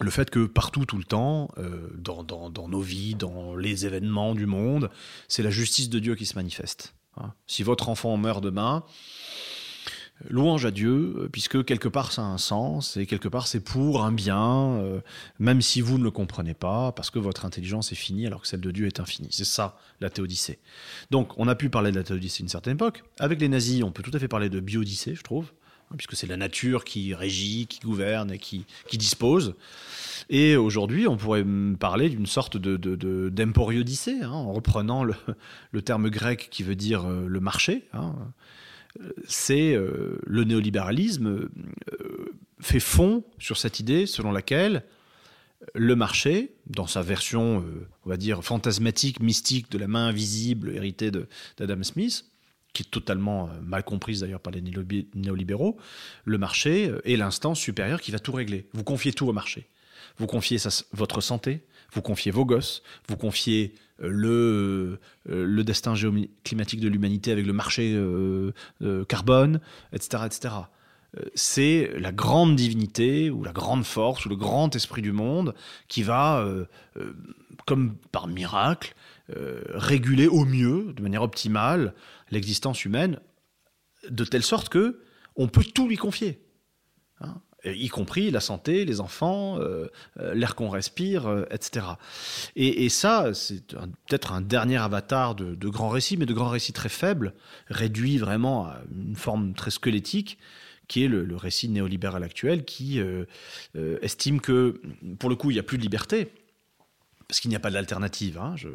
[0.00, 2.24] le fait que partout, tout le temps, euh, dans,
[2.68, 4.90] nos vies, dans les événements du monde,
[5.28, 6.94] c'est la justice de Dieu qui se manifeste.
[7.16, 7.32] Hein.
[7.46, 8.84] Si votre enfant meurt demain,
[10.30, 13.60] louange à Dieu, euh, puisque quelque part ça a un sens, et quelque part c'est
[13.60, 15.00] pour un bien, euh,
[15.38, 18.48] même si vous ne le comprenez pas, parce que votre intelligence est finie alors que
[18.48, 19.28] celle de Dieu est infinie.
[19.30, 20.58] C'est ça la théodicée.
[21.10, 23.04] Donc on a pu parler de la théodicée à une certaine époque.
[23.18, 25.52] Avec les nazis, on peut tout à fait parler de biodyssée, je trouve,
[25.90, 29.54] hein, puisque c'est la nature qui régit, qui gouverne et qui, dispose.
[30.30, 31.44] Et aujourd'hui, on pourrait
[31.78, 37.26] parler d'une sorte de, d'emporiodicée, hein, en reprenant le, terme grec qui veut dire euh,
[37.26, 37.88] le marché.
[37.92, 38.14] Hein
[39.26, 44.84] c'est euh, le néolibéralisme euh, fait fond sur cette idée selon laquelle
[45.74, 50.70] le marché, dans sa version, euh, on va dire, fantasmatique, mystique de la main invisible
[50.74, 51.10] héritée
[51.56, 52.26] d'Adam Smith,
[52.74, 54.60] qui est totalement mal comprise d'ailleurs par les
[55.14, 55.78] néolibéraux,
[56.24, 58.66] le marché est l'instance supérieure qui va tout régler.
[58.72, 59.68] Vous confiez tout au marché.
[60.18, 60.58] Vous confiez
[60.92, 64.98] votre santé, vous confiez vos gosses, vous confiez le,
[65.30, 68.52] euh, le destin géoclimatique de l'humanité avec le marché euh,
[69.08, 69.60] carbone,
[69.92, 70.24] etc.
[70.26, 70.54] etc.
[71.36, 75.54] C'est la grande divinité ou la grande force ou le grand esprit du monde
[75.86, 76.44] qui va,
[77.66, 78.96] comme par miracle,
[79.28, 81.94] réguler au mieux, de manière optimale,
[82.32, 83.20] l'existence humaine,
[84.10, 85.02] de telle sorte que
[85.36, 86.40] on peut tout lui confier.
[87.20, 89.86] Hein y compris la santé, les enfants, euh,
[90.20, 91.86] euh, l'air qu'on respire, euh, etc.
[92.56, 96.72] Et, ça, c'est peut-être un dernier avatar de, de grands récits, mais de grands récits
[96.72, 97.34] très faibles,
[97.68, 100.38] réduits vraiment à une forme très squelettique,
[100.86, 103.00] qui est le, récit néolibéral actuel, qui
[104.02, 104.80] estime que,
[105.18, 106.28] pour le coup, il n'y a plus de liberté,
[107.26, 108.38] parce qu'il n'y a pas d'alternative.
[108.38, 108.54] Hein.
[108.56, 108.68] Je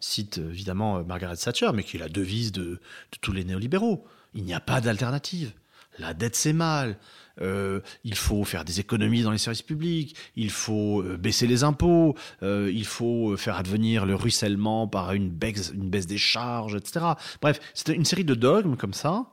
[0.00, 2.80] cite évidemment Margaret Thatcher, mais qui est la devise de
[3.20, 4.06] tous les néolibéraux.
[4.34, 5.52] Il n'y a pas d'alternative.
[5.98, 6.96] La dette, c'est mal.
[7.40, 11.64] Euh, il faut faire des économies dans les services publics, il faut euh, baisser les
[11.64, 17.06] impôts, euh, il faut faire advenir le ruissellement par une baisse, des charges, etc.
[17.40, 19.26] Bref, c'est une série de dogmes comme ça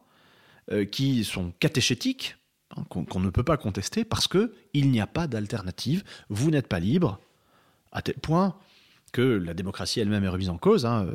[0.91, 2.37] qui sont catéchétiques,
[2.77, 6.03] hein, qu'on ne peut pas contester parce que il n'y a pas d'alternative.
[6.29, 7.19] Vous n'êtes pas libre,
[7.91, 8.55] à tel point
[9.11, 10.85] que la démocratie elle-même est remise en cause.
[10.85, 11.07] Hein.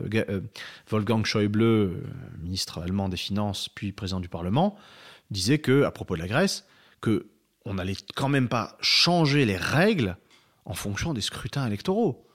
[0.91, 2.03] Wolfgang Schäuble,
[2.43, 4.77] ministre allemand des Finances puis président du Parlement,
[5.31, 6.67] disait que à propos de la Grèce,
[7.05, 7.27] que
[7.67, 10.17] on n'allait quand même pas changer les règles
[10.65, 12.27] en fonction des scrutins électoraux.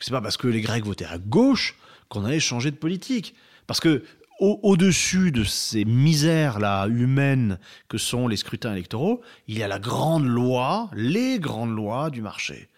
[0.00, 1.76] C'est pas parce que les Grecs votaient à gauche
[2.08, 3.34] qu'on allait changer de politique.
[3.66, 4.02] Parce que
[4.40, 7.58] au-dessus de ces misères-là humaines
[7.88, 12.22] que sont les scrutins électoraux, il y a la grande loi, les grandes lois du
[12.22, 12.68] marché,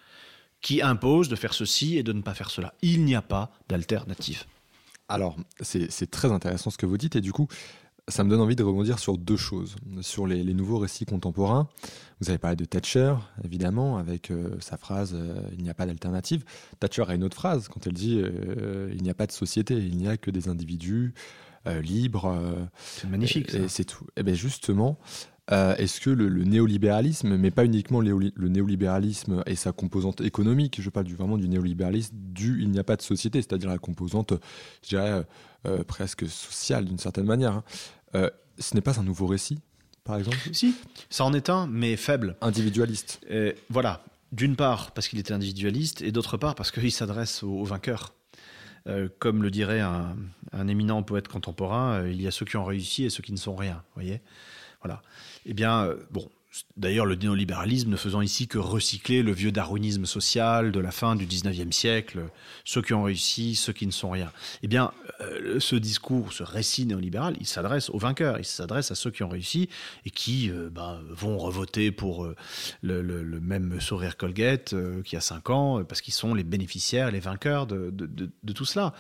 [0.61, 2.75] qui imposent de faire ceci et de ne pas faire cela.
[2.83, 4.45] Il n'y a pas d'alternative.
[5.09, 7.49] Alors, c'est très intéressant ce que vous dites, et du coup,
[8.09, 9.77] ça me donne envie de rebondir sur deux choses.
[10.01, 11.69] Sur les, nouveaux récits contemporains,
[12.21, 13.15] vous avez parlé de Thatcher,
[13.45, 16.45] évidemment, avec euh, sa phrase euh, Il n'y a pas d'alternative».
[16.81, 19.75] Thatcher a une autre phrase quand elle dit euh, Il n'y a pas de société,
[19.75, 21.15] il n'y a que des individus
[21.83, 22.33] libres.
[22.79, 23.53] c'est magnifique.
[23.53, 24.05] Et, c'est tout.
[24.11, 25.01] Et eh bien justement,
[25.51, 31.07] est-ce que le, néolibéralisme, mais pas uniquement le, néolibéralisme et sa composante économique, je parle
[31.07, 34.35] du, vraiment du néolibéralisme du il n'y a pas de société, c'est-à-dire la composante,
[34.85, 35.25] je dirais,
[35.87, 37.53] presque sociale d'une certaine manière.
[37.53, 37.65] Hein.
[38.15, 39.59] Euh, ce n'est pas un nouveau récit,
[40.05, 40.39] par exemple?
[40.53, 40.75] Si,
[41.11, 42.37] ça en est un, mais faible.
[42.41, 43.21] Individualiste.
[43.31, 44.03] Euh, voilà.
[44.33, 48.15] D'une part, parce qu'il était individualiste, et d'autre part, parce qu'il s'adresse aux, vainqueurs.
[48.87, 50.17] Euh, comme le dirait un,
[50.69, 53.55] éminent poète contemporain, il y a ceux qui ont réussi et ceux qui ne sont
[53.55, 53.83] rien.
[53.95, 54.21] voyez?
[54.83, 55.03] Voilà.
[55.45, 56.29] Eh bien, bon,
[56.77, 61.17] D'ailleurs, le néolibéralisme ne faisant ici que recycler le vieux darwinisme social de la fin
[61.17, 62.29] du 19e siècle,
[62.65, 64.33] ceux qui ont réussi, ceux qui ne sont rien.
[64.63, 68.95] Eh bien, euh, ce discours, ce récit néolibéral, il s'adresse aux vainqueurs, il s'adresse à
[68.95, 69.69] ceux qui ont réussi
[70.05, 72.37] et qui euh, bah, vont revoter pour euh,
[72.83, 77.67] le, même sourire Colgate qui a 5 ans, parce qu'ils sont les bénéficiaires, les vainqueurs
[77.67, 78.95] de, de tout cela,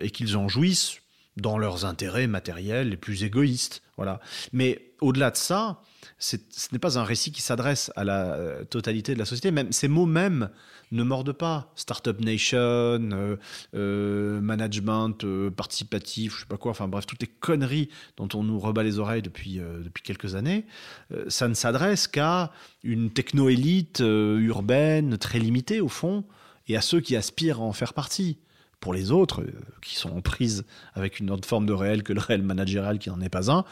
[0.00, 0.98] et qu'ils en jouissent
[1.36, 3.82] dans leurs intérêts matériels les plus égoïstes.
[3.96, 4.20] Voilà.
[4.52, 5.82] Mais au-delà de ça,
[6.18, 6.36] ce
[6.72, 9.50] n'est pas un récit qui s'adresse à la euh, totalité de la société.
[9.50, 10.50] Même ces mots mêmes
[10.90, 11.72] ne mordent pas.
[11.74, 13.36] Startup Nation, euh,
[13.74, 16.70] euh, management participatif, je sais pas quoi.
[16.70, 20.66] Enfin bref, toutes les conneries dont on nous rebat les oreilles depuis depuis quelques années,
[21.28, 26.24] ça ne s'adresse qu'à une techno-élite urbaine très limitée au fond,
[26.68, 28.38] et à ceux qui aspirent à en faire partie
[28.80, 29.44] pour les autres,
[29.80, 33.10] qui sont en prise avec une autre forme de réel que le réel managérial qui
[33.10, 33.64] n'en est pas un,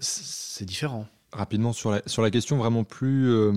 [0.00, 1.06] c'est différent.
[1.32, 3.52] Rapidement, sur la, sur la question vraiment plus euh,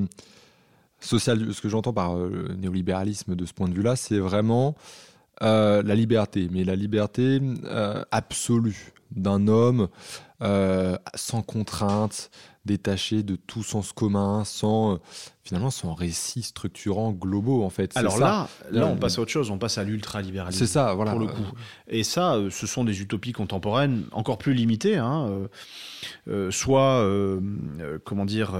[0.99, 4.75] sociale, ce que j'entends par le néolibéralisme de ce point de vue-là, c'est vraiment
[5.41, 7.41] la liberté, mais la liberté
[8.11, 9.89] absolue d'un homme
[11.15, 12.31] sans contrainte,
[12.63, 14.99] détaché de tout sens commun, sans
[15.43, 17.95] finalement son récit structurant globaux en fait.
[17.97, 20.57] Alors là, là, on passe à autre chose, on passe à l'ultralibéralisme.
[20.57, 21.11] C'est ça, voilà.
[21.11, 21.43] Pour le coup.
[21.89, 25.47] Et ça, euh, ce sont des utopies contemporaines encore plus limitées, hein, euh,
[26.29, 27.05] euh, soit,
[28.05, 28.53] comment dire,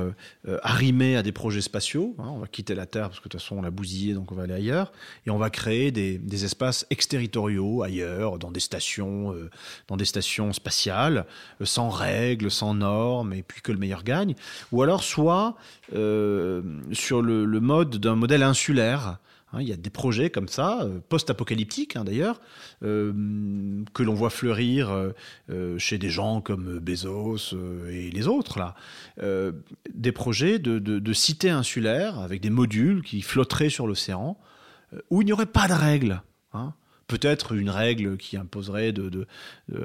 [0.62, 2.16] arrimées à des projets spatiaux.
[2.20, 4.32] Hein, on va quitter la Terre parce que de toute façon on l'a bousillé, donc
[4.34, 4.92] on va aller ailleurs,
[5.26, 9.34] et on va créer des, des espaces exterritoriaux ailleurs, dans des stations,
[9.88, 11.26] dans des stations spatiales,
[11.64, 14.36] sans règles, sans normes, et puis que le meilleur gagne.
[14.74, 15.56] Ou alors soit
[16.92, 19.20] sur le, mode d'un modèle insulaire.
[19.52, 22.42] Hein, il y a des projets comme ça, euh, post-apocalyptiques hein, d'ailleurs,
[22.84, 23.14] euh,
[23.94, 24.90] que l'on voit fleurir
[25.50, 27.56] euh, chez des gens comme Bezos
[27.90, 28.76] et les autres là.
[29.94, 34.38] des projets de, cités insulaires avec des modules qui flotteraient sur l'océan,
[35.10, 36.22] où il n'y aurait pas de règles.
[36.54, 36.74] Hein
[37.08, 39.28] peut-être une règle qui imposerait de,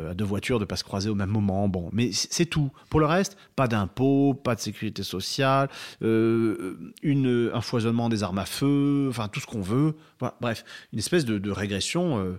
[0.09, 1.69] à deux voitures de ne pas se croiser au même moment.
[1.69, 2.71] Bon, mais c'est tout.
[2.91, 5.69] Pour le reste, pas d'impôts, pas de sécurité sociale,
[6.03, 9.95] euh, une, un foisonnement des armes à feu, enfin tout ce qu'on veut.
[10.41, 12.19] bref, une espèce de, régression.
[12.19, 12.39] Euh, euh,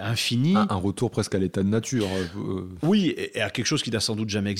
[0.00, 0.54] infini.
[0.56, 2.06] Un, retour presque à l'état de nature.
[2.36, 4.50] Euh, oui, et, à quelque chose qui n'a sans doute jamais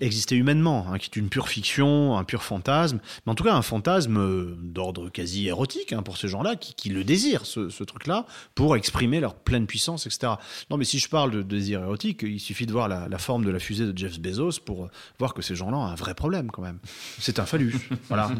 [0.00, 3.54] existé humainement, hein, qui est une pure fiction, un pur fantasme, mais en tout cas
[3.54, 8.26] un fantasme euh, d'ordre quasi érotique hein, pour ces gens-là qui, le désirent, ce, truc-là,
[8.54, 10.34] pour exprimer leur pleine puissance, etc.
[10.70, 13.50] Non, mais si je parle de désir érotique, il suffit de voir la, forme de
[13.50, 16.62] la fusée de Jeff Bezos pour voir que ces gens-là ont un vrai problème quand
[16.62, 16.78] même.
[17.18, 17.76] C'est un phallus.
[18.08, 18.30] voilà.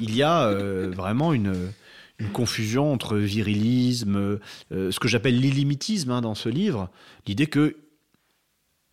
[0.00, 1.72] Il y a vraiment une
[2.22, 4.38] une confusion entre virilisme,
[4.72, 6.88] euh, ce que j'appelle l'illimitisme hein, dans ce livre,
[7.26, 7.76] l'idée que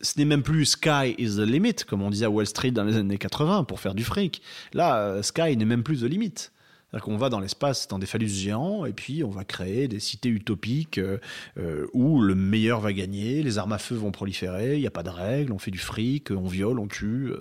[0.02, 2.86] ce n'est même plus sky is the limit, comme on disait à Wall Street dans
[2.86, 4.42] les années 80 pour faire du fric.
[4.74, 6.34] Là, euh, sky n'est même plus the limit.
[6.34, 10.00] C'est-à-dire qu'on va dans l'espace dans des phallus géants et puis on va créer des
[10.00, 14.80] cités utopiques euh, où le meilleur va gagner, les armes à feu vont proliférer, il
[14.80, 17.32] n'y a pas de règles, on fait du fric, on viole, on tue.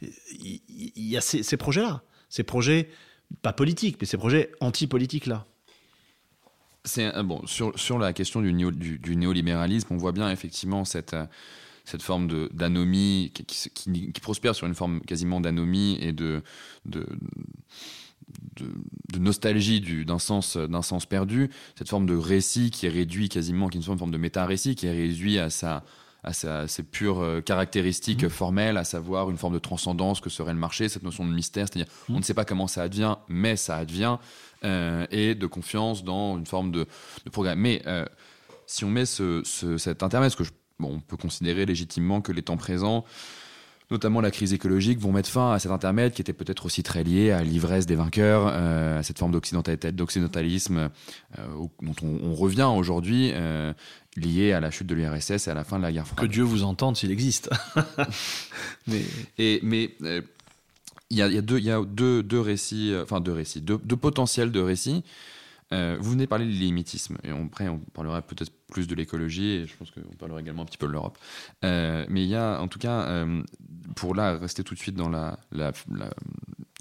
[0.00, 0.60] Il
[0.96, 2.02] y, a ces projets-là.
[2.30, 2.88] Ces projets
[3.42, 5.46] pas politique, mais ces projets anti-politiques-là.
[6.84, 11.16] C'est bon sur, sur la question du, néolibéralisme, on voit bien effectivement cette
[11.88, 16.42] cette forme d'anomie qui, prospère sur une forme quasiment d'anomie et de,
[16.84, 17.06] de,
[18.56, 23.78] de, nostalgie d'un sens, sens perdu, cette forme de récit qui est réduit quasiment, qui
[23.78, 25.82] est une forme de méta-récit, qui est réduit à sa,
[26.24, 28.28] à, ses pures euh, caractéristiques mmh.
[28.28, 31.66] formelles, à savoir une forme de transcendance que serait le marché, cette notion de mystère,
[31.68, 32.14] c'est-à-dire mmh.
[32.14, 34.18] on ne sait pas comment ça advient, mais ça advient,
[34.64, 36.86] euh, et de confiance dans une forme de,
[37.30, 37.60] programme.
[37.60, 38.04] Mais euh,
[38.66, 39.42] si on met ce,
[39.78, 40.42] cet intermède, que
[40.78, 43.04] bon, on peut considérer légitimement que les temps présents
[43.90, 47.04] notamment la crise écologique, vont mettre fin à cet intermède qui était peut-être aussi très
[47.04, 50.90] lié à l'ivresse des vainqueurs, à cette forme d'occidentalisme
[51.36, 53.32] dont on, revient aujourd'hui,
[54.18, 56.20] lié à la chute de l'URSS et à la fin de la guerre froide.
[56.20, 57.50] Que Dieu vous entende s'il existe.
[58.86, 59.02] mais
[59.38, 60.20] et, mais euh,
[61.10, 63.60] il y, a, y, a, deux, y a deux, deux récits, euh, enfin deux récits,
[63.60, 65.04] deux, deux potentiels de récits.
[65.72, 69.66] Euh, vous venez parler de l'ilimitisme, et après on parlera peut-être plus de l'écologie, et
[69.66, 71.18] je pense qu'on parlera également un petit peu de l'Europe.
[71.62, 73.26] mais il y a, en tout cas,
[73.96, 75.38] pour là rester tout de suite dans la,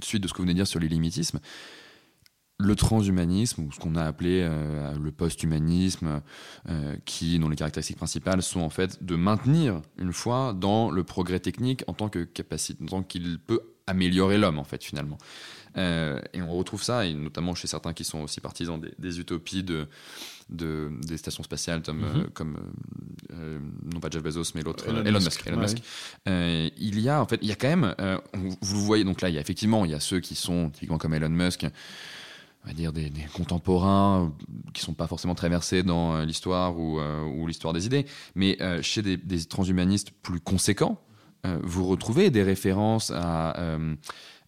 [0.03, 1.39] suite de ce que vous venez de dire sur l'illimitisme,
[2.59, 6.21] le transhumanisme, ou ce qu'on a appelé euh, le post-humanisme,
[6.69, 11.03] euh, qui, dont les caractéristiques principales sont en fait de maintenir une foi dans le
[11.03, 15.17] progrès technique en tant que capacité, en tant qu'il peut améliorer l'homme, en fait, finalement.
[15.75, 19.63] Euh, et on retrouve ça, et notamment chez certains qui sont aussi partisans des, utopies
[19.63, 19.87] de,
[20.49, 22.29] de, des stations spatiales, comme, mm-hmm.
[22.33, 22.57] comme
[23.93, 25.45] non pas Jeff Bezos, mais l'autre, Elon, Musk.
[25.45, 25.77] Elon Musk.
[26.25, 27.95] il y a, en fait, il y a quand même,
[28.61, 30.97] vous voyez, donc là, il y a effectivement, il y a ceux qui sont typiquement
[30.97, 31.65] comme Elon Musk,
[32.67, 34.33] on va dire des, contemporains
[34.73, 38.05] qui sont pas forcément très versés dans euh, l'histoire ou, euh, ou l'histoire des idées,
[38.35, 41.01] mais euh, chez des, transhumanistes plus conséquents,
[41.63, 43.77] vous retrouvez des références à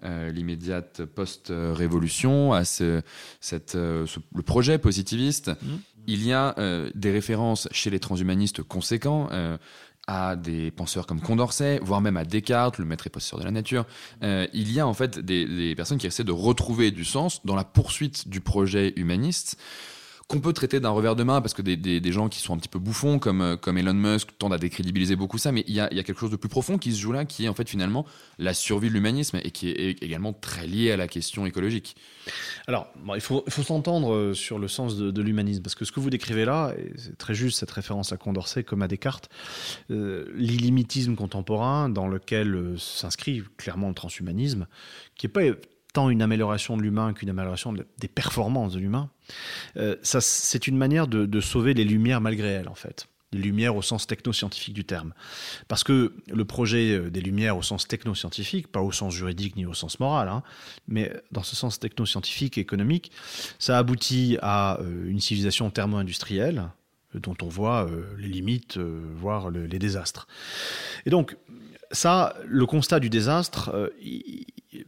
[0.01, 3.01] l'immédiate post-révolution, à ce,
[3.41, 5.49] cette, le projet positiviste.
[5.49, 5.67] Mmh.
[6.07, 6.55] il y a
[6.95, 9.29] des références chez les transhumanistes conséquents
[10.09, 13.51] à des penseurs comme Condorcet, voire même à Descartes, le maître et possesseur de la
[13.51, 13.85] nature.
[14.23, 17.55] Euh, il y a en fait des, personnes qui essaient de retrouver du sens dans
[17.55, 19.59] la poursuite du projet humaniste
[20.29, 22.69] qu'on peut traiter d'un revers de main parce que des, gens qui sont un petit
[22.69, 25.79] peu bouffons comme, euh, comme Elon Musk tendent à décrédibiliser beaucoup ça, mais il y,
[25.79, 28.05] a, quelque chose de plus profond qui se joue là, qui est en fait finalement
[28.37, 31.95] la survie de l'humanisme et qui est également très lié à la question écologique.
[32.67, 36.11] Alors, il faut, s'entendre euh, sur le sens de, l'humanisme, parce que ce que vous
[36.11, 39.29] décrivez là, c'est très juste cette référence à Condorcet comme à Descartes,
[39.89, 44.67] euh, l'illimitisme contemporain dans lequel s'inscrit clairement le transhumanisme,
[45.15, 45.41] qui n'est pas
[45.93, 49.09] tant une amélioration de l'humain qu'une amélioration des performances de l'humain,
[49.77, 53.07] euh, c'est une manière de, sauver les lumières malgré elles, en fait.
[53.31, 55.13] Les lumières au sens technoscientifique du terme.
[55.67, 59.67] Parce que le projet euh, des lumières au sens technoscientifique, pas au sens juridique ni
[59.67, 60.41] au sens moral, hein,
[60.87, 63.11] mais dans ce sens technoscientifique et économique,
[63.59, 66.69] ça aboutit à euh, une civilisation thermo-industrielle,
[67.15, 70.27] dont on voit les limites, voire les désastres.
[71.07, 71.37] Et donc,
[71.91, 73.89] ça, le constat du désastre, euh,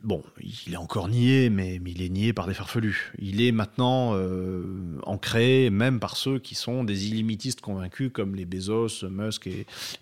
[0.04, 3.12] bon, il est encore nié, mais, il est nié par des farfelus.
[3.20, 8.46] Il est maintenant euh, ancré même par ceux qui sont des illimitistes convaincus, comme les
[8.46, 9.50] Bezos, Musk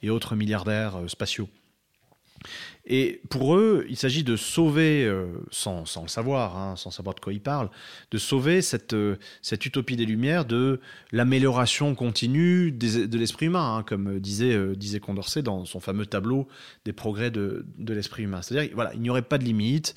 [0.03, 1.49] et autres milliardaires euh, spatiaux.
[2.91, 7.19] Et pour eux, il s'agit de sauver, euh, sans, le savoir, hein, sans savoir de
[7.19, 7.69] quoi ils parlent,
[8.09, 9.15] de sauver cette, euh,
[9.51, 10.79] utopie des Lumières de
[11.11, 16.47] l'amélioration continue de l'esprit humain, hein, comme disait, euh, disait Condorcet dans son fameux tableau
[16.83, 18.41] des progrès de, de l'esprit humain.
[18.41, 19.93] C'est-à-dire voilà, il n'y aurait pas de limite.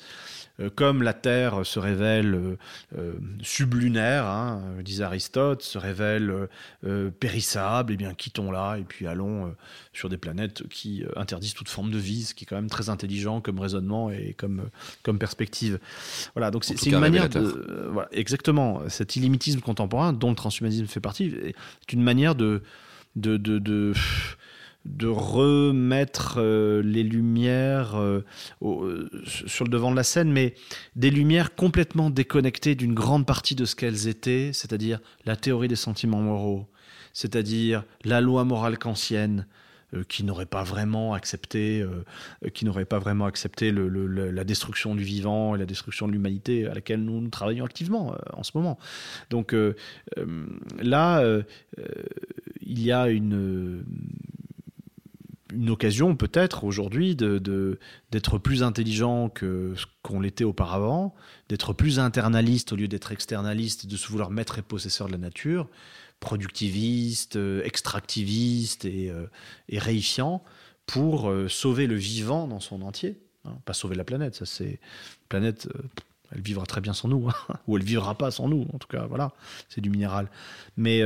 [0.63, 2.57] Euh, comme la Terre se révèle euh,
[2.97, 6.47] euh, sublunaire, hein, disait Aristote, se révèle
[7.19, 9.53] périssable, et eh bien quittons-la et puis allons
[9.93, 12.89] sur des planètes qui interdisent toute forme de vie, ce qui est quand même très
[12.89, 14.69] intelligent comme raisonnement et comme,
[15.01, 15.79] comme perspective.
[16.35, 17.89] Voilà, donc c'est une manière de.
[17.91, 22.61] voilà, exactement, cet illimitisme contemporain dont le transhumanisme fait partie, est une manière de,
[23.15, 23.93] de, de de
[25.07, 28.23] remettre euh, les lumières euh,
[28.61, 30.55] euh, sur le devant de la scène, mais
[30.95, 35.75] des lumières complètement déconnectées d'une grande partie de ce qu'elles étaient, c'est-à-dire la théorie des
[35.75, 36.67] sentiments moraux,
[37.13, 39.47] c'est-à-dire la loi morale kantienne,
[40.09, 41.85] qui n'aurait pas vraiment accepté,
[42.55, 47.03] qui pas vraiment accepté la destruction du vivant et la destruction de l'humanité à laquelle
[47.03, 48.79] nous travaillons activement en ce moment.
[49.29, 49.55] Donc
[50.81, 51.23] là,
[52.65, 53.85] il y a une
[55.53, 57.79] une occasion peut-être aujourd'hui de,
[58.11, 61.15] d'être plus intelligent que qu'on l'était auparavant,
[61.49, 65.17] d'être plus internaliste au lieu d'être externaliste, de se vouloir maître et possesseur de la
[65.17, 65.69] nature,
[66.19, 69.27] productiviste, euh, extractiviste et, euh,
[69.69, 70.43] et réifiant
[70.85, 73.17] pour euh, sauver le vivant dans son entier.
[73.45, 73.57] Hein.
[73.65, 74.79] Pas sauver la planète, ça c'est
[75.29, 75.69] planète.
[76.31, 77.55] elle vivra très bien sans nous, hein.
[77.67, 78.67] ou elle vivra pas sans nous.
[78.73, 79.33] En tout cas, voilà,
[79.69, 80.29] c'est du minéral.
[80.77, 81.01] Mais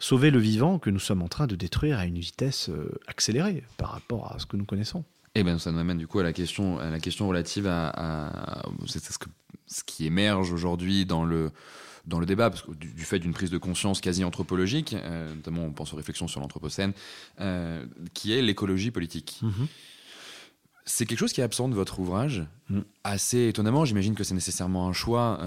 [0.00, 3.62] sauver le vivant que nous sommes en train de détruire à une vitesse euh, accélérée
[3.76, 5.04] par rapport à ce que nous connaissons.
[5.36, 8.64] Eh bien, ça nous amène du coup à la question, à la question relative à,
[8.86, 9.26] ce, que,
[9.66, 11.52] ce qui émerge aujourd'hui dans le,
[12.06, 15.62] dans le débat, parce que du, fait d'une prise de conscience quasi anthropologique, euh, notamment
[15.62, 16.94] on pense aux réflexions sur l'anthropocène,
[17.40, 19.40] euh, qui est l'écologie politique.
[19.44, 19.66] Mm-hmm.
[20.84, 22.80] C'est quelque chose qui est absent de votre ouvrage, mm.
[23.04, 23.84] assez étonnamment.
[23.84, 25.38] J'imagine que c'est nécessairement un choix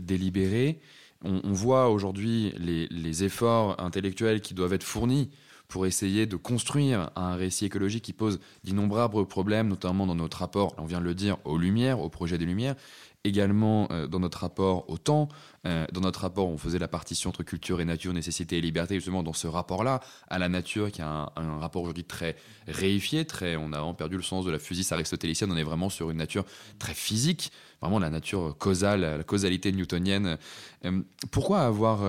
[0.00, 0.80] délibéré
[1.24, 5.30] on, voit aujourd'hui les, efforts intellectuels qui doivent être fournis
[5.68, 10.74] pour essayer de construire un récit écologique qui pose d'innombrables problèmes, notamment dans notre rapport,
[10.78, 12.76] on vient de le dire, aux lumières, au projet des lumières,
[13.24, 15.28] également euh, dans notre rapport au temps,
[15.66, 18.94] euh, dans notre rapport, on faisait la partition entre culture et nature, nécessité et liberté,
[18.96, 22.36] justement dans ce rapport-là à la nature, qui a un, rapport aujourd'hui très
[22.68, 25.88] réifié, très, on a vraiment perdu le sens de la physique aristotélicienne, on est vraiment
[25.88, 26.44] sur une nature
[26.78, 27.50] très physique,
[27.80, 30.36] vraiment la nature causale, la causalité newtonienne.
[30.84, 31.00] Euh,
[31.30, 32.02] pourquoi avoir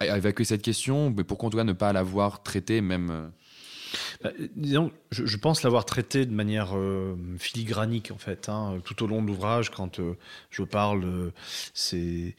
[0.00, 3.30] évacué cette question, mais pourquoi en tout cas ne pas l'avoir traitée même
[4.22, 4.30] bah,
[5.10, 9.26] je, pense l'avoir traité de manière euh, filigranique, en fait, hein, tout au long de
[9.26, 10.16] l'ouvrage, quand euh,
[10.50, 11.32] je parle de
[11.72, 12.34] ces,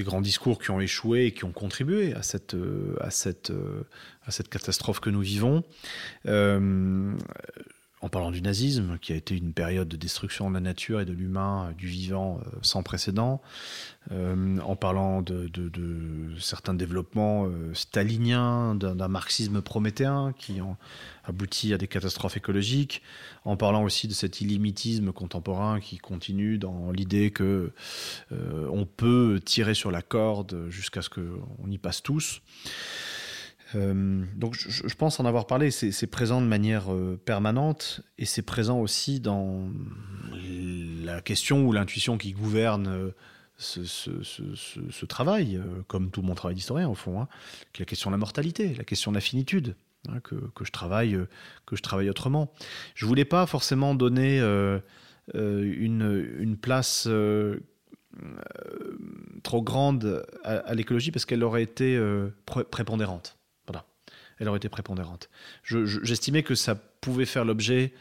[0.00, 3.84] grands discours qui ont échoué et qui ont contribué à cette, euh,
[4.50, 5.64] catastrophe que nous vivons
[8.04, 11.06] en parlant du nazisme, qui a été une période de destruction de la nature et
[11.06, 13.40] de l'humain, du vivant euh, sans précédent,
[14.12, 15.48] euh, en parlant de,
[16.38, 20.76] certains développements euh, staliniens, d'un marxisme prométhéen qui ont
[21.24, 23.00] abouti à des catastrophes écologiques,
[23.46, 27.72] en parlant aussi de cet illimitisme contemporain qui continue dans l'idée que
[28.30, 32.42] on peut tirer sur la corde jusqu'à ce qu'on y passe tous.
[33.74, 38.42] Euh, donc je, pense en avoir parlé, c'est présent de manière euh, permanente et c'est
[38.42, 39.68] présent aussi dans
[41.02, 43.10] la question ou l'intuition qui gouverne euh,
[43.56, 47.28] ce, travail, comme tout mon travail d'historien au fond, hein,
[47.78, 49.76] la question de la mortalité, la question de la finitude,
[50.08, 51.18] hein, que, je travaille,
[51.66, 52.52] que je travaille autrement.
[52.94, 54.40] Je voulais pas forcément donner
[55.32, 57.08] une, place
[59.44, 62.00] trop grande à, l'écologie parce qu'elle aurait été
[62.70, 63.38] prépondérante.
[64.44, 65.30] Elle aurait été prépondérante.
[65.62, 67.94] J'estimais que ça pouvait faire l'objet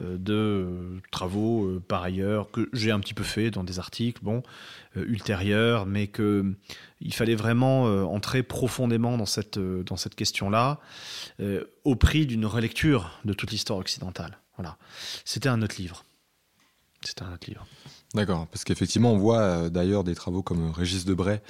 [0.00, 4.24] euh, de travaux euh, par ailleurs que j'ai un petit peu fait dans des articles
[4.24, 4.42] bon
[4.96, 6.54] euh, ultérieurs mais que
[7.02, 10.80] il fallait vraiment entrer profondément dans cette dans cette question là
[11.84, 14.38] au prix d'une relecture de toute l'histoire occidentale.
[14.56, 14.78] Voilà.
[15.26, 16.04] C'était un autre livre
[17.08, 17.66] c'était un autre livre
[18.14, 21.40] D'accord, parce qu'effectivement, on voit d'ailleurs des travaux comme Régis Debray,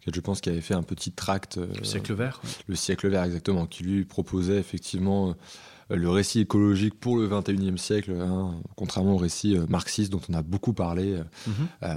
[0.00, 1.58] qui je pense qui avait fait un petit tract.
[1.58, 2.40] le siècle vert.
[2.68, 5.36] Le siècle vert, exactement, qui lui proposait effectivement
[5.90, 10.34] le récit écologique pour le 21e siècle, hein, contrairement au récit euh, marxiste dont on
[10.34, 11.54] a beaucoup parlé euh, mhm.
[11.84, 11.96] euh,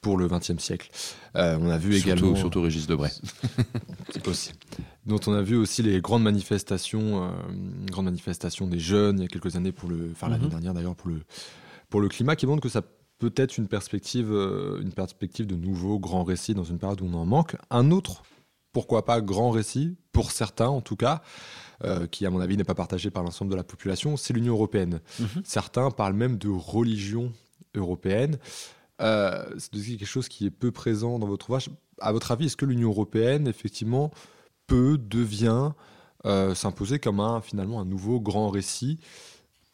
[0.00, 0.90] pour le 20e siècle.
[1.34, 2.36] on a vu également.
[2.36, 3.10] Surtout Régis Debray.
[4.10, 4.56] C'est possible.
[5.04, 7.32] Dont on a vu aussi les grandes manifestations,
[7.90, 10.50] grandes manifestations des jeunes il y a quelques années, pour le, enfin l'année mhm.
[10.50, 11.22] dernière d'ailleurs, pour le,
[11.88, 12.82] pour le climat, qui montre que ça
[13.18, 17.14] peut être une perspective, une perspective de nouveaux grands récits dans une période où on
[17.14, 17.56] en manque.
[17.70, 18.22] Un autre,
[18.72, 21.22] pourquoi pas grand récit, pour certains en tout cas,
[21.84, 24.54] euh, qui à mon avis n'est pas partagé par l'ensemble de la population, c'est l'Union
[24.54, 25.00] européenne.
[25.18, 25.42] Mhm.
[25.44, 27.32] Certains parlent même de religion
[27.74, 28.38] européenne.
[29.02, 31.70] Euh, c'est quelque chose qui est peu présent dans votre ouvrage.
[32.00, 34.10] À votre avis, est-ce que l'Union européenne, effectivement,
[34.66, 35.72] peut, devient
[36.24, 38.98] euh, s'imposer comme un, finalement un nouveau grand récit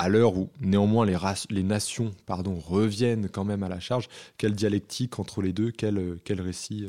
[0.02, 1.16] à l'heure où néanmoins les,
[1.50, 6.18] les nations pardon, reviennent quand même à la charge Quelle dialectique entre les deux Quel,
[6.24, 6.88] quel récit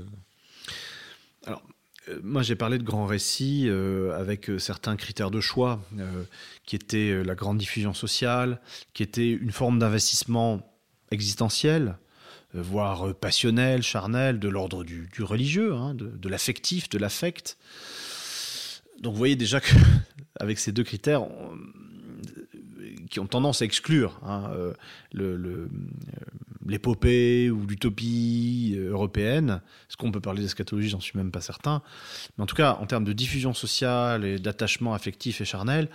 [1.45, 1.61] Alors,
[2.09, 5.81] euh, moi, j'ai parlé de grands récits euh, avec euh, certains critères de choix,
[6.65, 8.59] qui étaient la grande diffusion sociale,
[8.93, 10.61] qui était une forme d'investissement
[11.11, 11.97] existentiel,
[12.53, 17.57] voire passionnel, charnel, de l'ordre du, religieux, hein, de, l'affectif, de l'affect.
[19.01, 21.27] Donc, vous voyez déjà qu'avec ces deux critères,
[23.13, 24.49] qui ont tendance à exclure hein,
[25.13, 25.69] le,
[26.67, 29.61] l'épopée ou l'utopie euh, européenne.
[29.89, 31.81] Est-ce qu'on peut parler d'eschatologie J'en suis même pas certain.
[32.37, 35.89] Mais en tout cas, en termes de diffusion sociale et d'attachement affectif et charnel,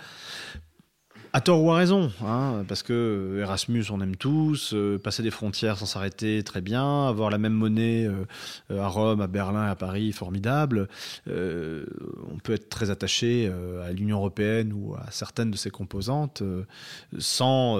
[1.31, 5.31] à tort ou à raison, hein, parce que Erasmus, on aime tous, euh, passer des
[5.31, 9.75] frontières sans s'arrêter, très bien, avoir la même monnaie euh, à Rome, à Berlin, à
[9.75, 10.87] Paris, formidable.
[11.27, 13.51] on peut être très attaché
[13.85, 16.41] à l'Union européenne ou à certaines de ses composantes,
[17.17, 17.79] sans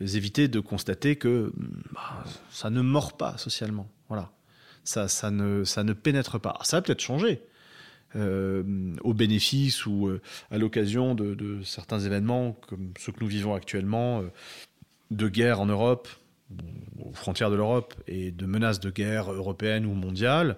[0.00, 1.52] éviter de constater que
[1.92, 3.88] bah, ça ne mord pas socialement.
[4.08, 4.30] Voilà,
[4.84, 6.58] ça, ça ne, ça ne pénètre pas.
[6.62, 7.42] ça va peut-être changer.
[8.16, 8.62] Euh,
[9.02, 14.20] au bénéfice ou euh, à l'occasion de, certains événements comme ceux que nous vivons actuellement,
[14.20, 14.32] euh,
[15.10, 16.08] de guerre en Europe,
[17.04, 20.56] aux frontières de l'Europe, et de menaces de guerre européenne ou mondiale,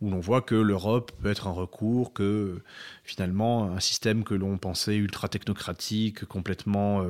[0.00, 2.62] où l'on voit que l'Europe peut être un recours, que
[3.04, 7.04] finalement un système que l'on pensait ultra technocratique, complètement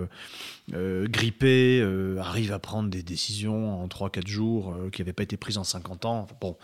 [0.69, 1.83] grippé,
[2.21, 6.05] arrive à prendre des décisions en 3-4 jours qui n'avaient pas été prises en 50
[6.05, 6.27] ans.
[6.41, 6.57] Bon,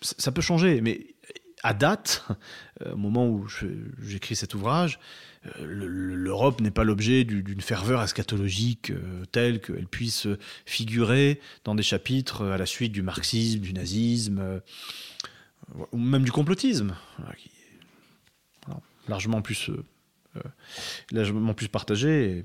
[0.00, 1.06] ça peut changer, mais
[1.62, 2.26] à date,
[2.82, 3.46] euh, au moment où
[4.02, 4.98] j'écris cet ouvrage,
[5.46, 10.26] euh, l'Europe n'est pas l'objet d'une ferveur eschatologique euh, telle qu'elle puisse
[10.66, 14.60] figurer dans des chapitres à la suite du marxisme, du nazisme,
[15.92, 16.94] ou même du complotisme,
[19.08, 19.84] largement plus euh,
[21.10, 22.44] largement plus partagé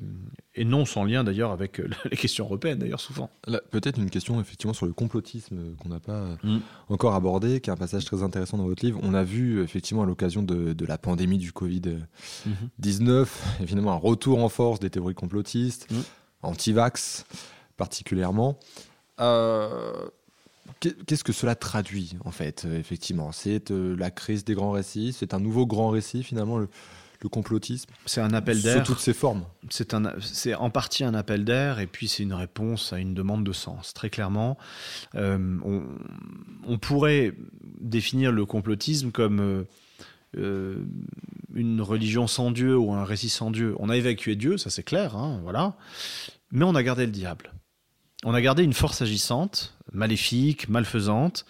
[0.55, 3.29] et, non sans lien d'ailleurs avec euh, les questions européennes d'ailleurs souvent.
[3.71, 6.59] Peut-être une question effectivement sur le complotisme qu'on n'a pas mm.
[6.89, 8.99] encore abordé, qui est un passage très intéressant dans votre livre.
[9.03, 12.01] On a vu effectivement à l'occasion de, la pandémie du Covid-19,
[12.47, 13.27] mm-hmm.
[13.61, 15.95] évidemment un retour en force des théories complotistes, mm.
[16.43, 17.25] anti-vax
[17.77, 18.57] particulièrement.
[19.19, 19.93] Euh,
[20.79, 23.31] qu'est-ce que cela traduit en fait, effectivement?
[23.31, 26.57] C'est la crise des grands récits, c'est un nouveau grand récit finalement.
[26.57, 26.69] Le,
[27.21, 28.85] le complotisme C'est un appel d'air.
[28.85, 29.45] Sous toutes ses formes.
[29.69, 29.93] C'est
[30.55, 33.93] en partie un appel d'air et puis c'est une réponse à une demande de sens,
[33.93, 34.57] très clairement.
[35.15, 35.57] Euh,
[36.65, 37.33] on, pourrait
[37.79, 39.63] définir le complotisme comme euh,
[40.37, 40.85] euh,
[41.53, 43.75] une religion sans Dieu ou un récit sans Dieu.
[43.79, 45.75] On a évacué Dieu, ça c'est clair, hein, voilà.
[46.51, 47.53] Mais on a gardé le diable.
[48.23, 51.45] On a gardé une force agissante, maléfique, malfaisante,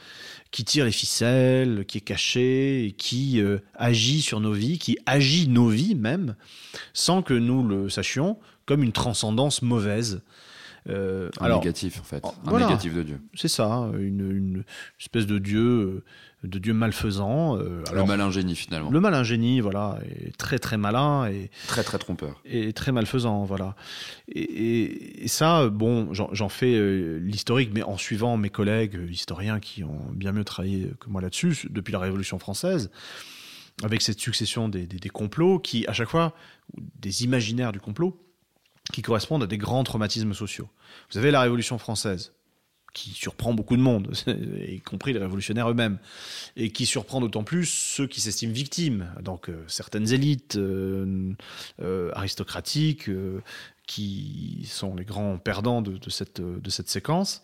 [0.56, 5.50] qui tire les ficelles, qui est caché, qui euh, agit sur nos vies, qui agit
[5.50, 6.38] nos vies même,
[6.94, 10.22] sans que nous le sachions, comme une transcendance mauvaise.
[10.88, 12.24] Euh, un négatif, en fait.
[12.46, 13.20] Un négatif de Dieu.
[13.34, 14.64] C'est ça, une, une,
[15.00, 16.04] espèce de Dieu
[16.46, 17.58] de Dieu malfaisant.
[17.58, 18.90] Euh, le malin génie finalement.
[18.90, 22.42] Le malin génie, voilà, est très très malin et très très trompeur.
[22.46, 23.76] Et très malfaisant, voilà.
[24.28, 30.00] Et, ça, bon, j'en fais euh, l'historique, mais en suivant mes collègues historiens qui ont
[30.14, 32.92] bien mieux travaillé que moi là-dessus depuis la Révolution française,
[33.84, 36.34] avec cette succession des, des complots qui, à chaque fois,
[36.78, 38.18] des imaginaires du complot
[38.94, 40.70] qui correspondent à des grands traumatismes sociaux.
[41.12, 42.34] Vous avez la Révolution française,
[42.96, 44.16] qui surprend beaucoup de monde,
[44.68, 46.00] y compris les révolutionnaires eux-mêmes,
[46.56, 51.34] et qui surprend d'autant plus ceux qui s'estiment victimes, donc euh, certaines élites euh,
[51.82, 53.10] euh, aristocratiques
[53.86, 56.42] qui sont les grands perdants de, cette,
[56.90, 57.44] séquence.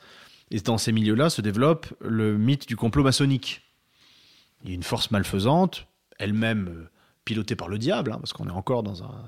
[0.50, 3.62] Et dans ces milieux-là se développe le mythe du complot maçonnique.
[4.64, 5.86] Il y a une force malfaisante,
[6.18, 6.88] elle-même
[7.26, 9.24] pilotée par le diable, hein, parce qu'on est encore dans un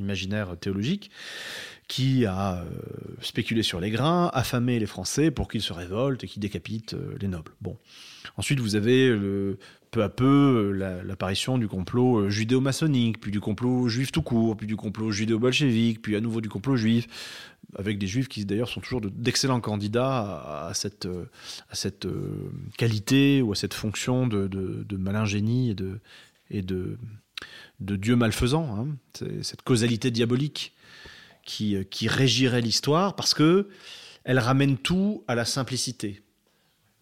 [0.00, 1.10] imaginaire théologique,
[1.90, 2.66] qui a euh,
[3.20, 7.16] spéculé sur les grains, affamé les Français pour qu'ils se révoltent et qu'ils décapitent euh,
[7.20, 7.50] les nobles.
[7.60, 7.76] Bon.
[8.36, 9.58] Ensuite, vous avez le,
[9.90, 10.70] peu à peu
[11.04, 16.00] l'apparition du complot euh, judéo-maçonnique, puis du complot juif tout court, puis du complot judéo-bolchevique,
[16.00, 17.08] puis à nouveau du complot juif,
[17.76, 21.08] avec des juifs qui d'ailleurs sont toujours d'excellents candidats à, cette,
[22.78, 26.00] qualité ou à cette fonction de, de, de,
[26.52, 26.98] et de,
[27.80, 28.88] de Dieu malfaisant, hein.
[29.42, 30.74] cette causalité diabolique
[31.44, 33.68] qui, euh, qui régirait l'histoire parce que
[34.24, 36.22] elle ramène tout à la simplicité.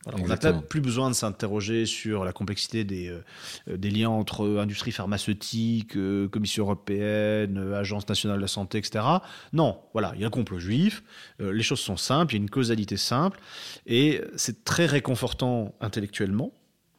[0.07, 4.93] on n'a plus besoin de s'interroger sur la complexité des, euh, des liens entre industrie
[4.93, 9.05] pharmaceutique, euh, Commission européenne, Agence nationale de la santé, etc.
[9.53, 11.03] Non, voilà, il y a un complot juif,
[11.41, 13.41] les choses sont simples, il y a une causalité simple,
[13.87, 16.53] et c'est très réconfortant intellectuellement,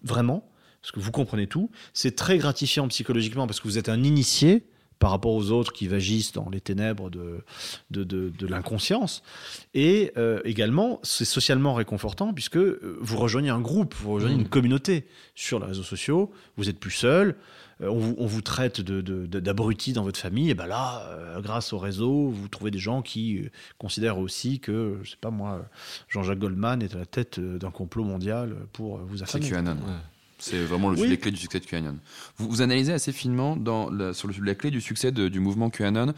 [0.03, 0.49] vraiment,
[0.82, 1.69] parce que vous comprenez tout.
[1.93, 4.63] C'est très gratifiant psychologiquement parce que vous êtes un initié
[4.99, 7.43] par rapport aux autres qui vagissent dans les ténèbres de,
[7.89, 9.23] de, de, l'inconscience.
[9.73, 14.41] Et euh, également, c'est socialement réconfortant puisque euh, vous rejoignez un groupe, vous rejoignez mmh.
[14.41, 17.38] une communauté sur les réseaux sociaux, vous êtes plus seul.
[17.82, 21.80] Euh, on vous, on vous, traite d'abrutis dans votre famille, et ben là, grâce au
[21.80, 25.65] réseau, vous trouvez des gens qui considèrent aussi que, je sais pas moi,
[26.09, 29.45] Jean-Jacques Goldman est à la tête d'un complot mondial pour vous affamer.
[29.45, 29.77] C'est QAnon.
[30.39, 31.99] C'est vraiment le, les clés du succès de QAnon.
[32.37, 36.13] Vous, vous analysez assez finement dans la, sur la clé du succès du mouvement QAnon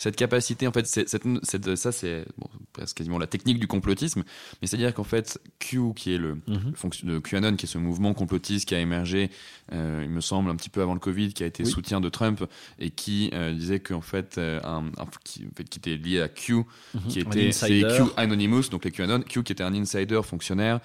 [0.00, 1.10] cette capacité, en fait, cette,
[1.42, 2.48] cette, ça c'est bon,
[2.96, 4.24] quasiment la technique du complotisme,
[4.60, 8.14] mais c'est-à-dire qu'en fait, Q, qui est le, mm de QAnon, qui est ce mouvement
[8.14, 9.30] complotiste qui a émergé,
[9.72, 12.08] euh, il me semble, un petit peu avant le Covid, qui a été soutien de
[12.08, 12.42] Trump
[12.78, 14.84] et qui euh, disait qu'en fait, euh, un,
[15.22, 16.64] qui, en fait, qui était lié à Q, mhm.
[17.08, 20.80] qui était Q Anonymous, donc les QAnon, Q qui était un insider fonctionnaire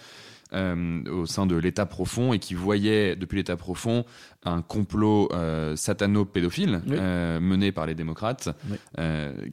[0.53, 4.05] au sein de l'État profond et qui voyait depuis l'État profond
[4.45, 8.49] un complot euh, satano-pédophile euh, mené par les démocrates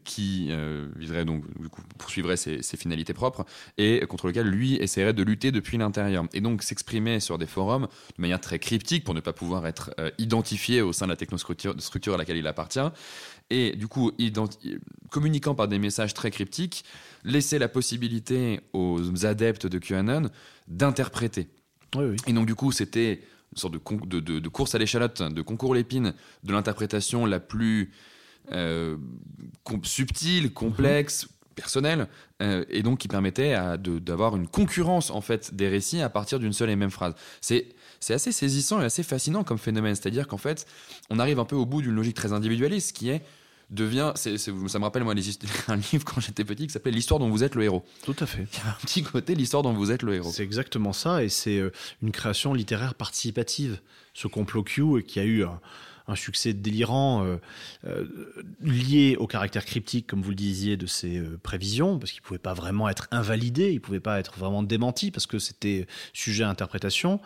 [0.05, 0.51] qui
[0.97, 3.45] viserait donc du coup, poursuivrait ses, finalités propres
[3.79, 6.25] et contre lequel lui essaierait de lutter depuis l'intérieur.
[6.33, 9.95] Et donc s'exprimer sur des forums de manière très cryptique pour ne pas pouvoir être
[10.19, 12.81] identifié au sein de la technostructure à laquelle il appartient
[13.51, 14.13] et du coup
[15.11, 16.85] communiquant par des messages très cryptiques
[17.25, 20.31] laisser la possibilité aux adeptes de QAnon
[20.69, 21.49] d'interpréter.
[22.27, 23.21] Et donc, du coup, c'était
[23.53, 27.93] une sorte de, de, course à l'échalote, de concours l'épine de l'interprétation la plus
[28.51, 28.97] euh,
[29.83, 32.09] subtile, complexe, personnelle,
[32.41, 36.53] euh, et donc qui permettait d'avoir une concurrence en fait des récits à partir d'une
[36.53, 37.15] seule et même phrase.
[37.41, 37.69] C'est
[38.01, 40.67] c'est assez saisissant et assez fascinant comme phénomène, c'est-à-dire qu'en fait,
[41.09, 43.23] on arrive un peu au bout d'une logique très individualiste qui est
[43.73, 44.13] devient.
[44.15, 45.23] ça me rappelle, moi, les,
[45.69, 47.85] un livre quand j'étais petit qui s'appelait L'histoire dont vous êtes le héros.
[48.05, 48.47] Tout à fait.
[48.53, 50.31] Il y a un petit côté l'histoire dont vous êtes le héros.
[50.31, 53.81] C'est exactement ça, et c'est euh, une création littéraire participative.
[54.15, 55.59] Ce complot Q qui a eu un
[56.09, 57.37] un succès délirant euh,
[57.87, 58.07] euh,
[58.63, 62.27] lié au caractère cryptique, comme vous le disiez, de ces euh, prévisions, parce qu'il ne
[62.27, 65.87] pouvait pas vraiment être invalidé, il ne pouvait pas être vraiment démenti, parce que c'était
[66.13, 67.21] sujet à interprétation.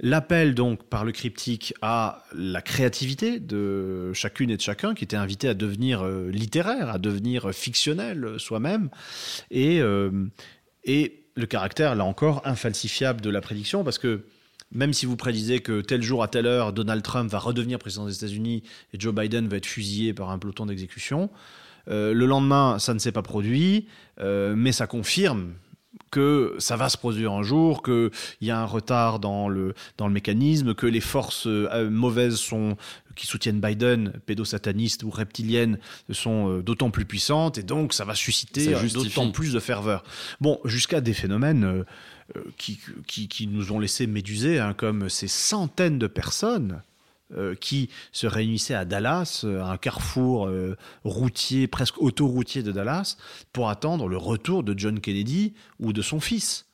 [0.00, 5.16] L'appel donc par le cryptique à la créativité de chacune et de chacun, qui était
[5.16, 8.90] invité à devenir littéraire, à devenir fictionnel soi-même,
[9.50, 9.80] et,
[10.84, 14.24] et le caractère, là encore, infalsifiable de la prédiction, parce que
[14.74, 18.06] même si vous prédisez que tel jour à telle heure, Donald Trump va redevenir président
[18.06, 18.62] des États-Unis
[18.92, 21.30] et Joe Biden va être fusillé par un peloton d'exécution,
[21.88, 23.86] euh, le lendemain, ça ne s'est pas produit,
[24.20, 25.52] euh, mais ça confirme
[26.10, 28.10] que ça va se produire un jour, qu'il
[28.40, 32.76] y a un retard dans le, dans le mécanisme, que les forces euh, mauvaises sont,
[33.16, 35.78] qui soutiennent Biden, pédosatanistes ou reptiliennes,
[36.10, 40.04] sont d'autant plus puissantes, et donc ça va susciter d'autant plus de ferveur.
[40.40, 41.84] Bon, jusqu'à des phénomènes
[42.36, 46.80] euh, qui, qui, nous ont laissé méduser, hein, comme ces centaines de personnes
[47.36, 50.50] euh, qui se réunissaient à Dallas, euh, à un carrefour
[51.04, 53.18] routier, presque autoroutier de Dallas,
[53.52, 56.66] pour attendre le retour de John Kennedy ou de son fils.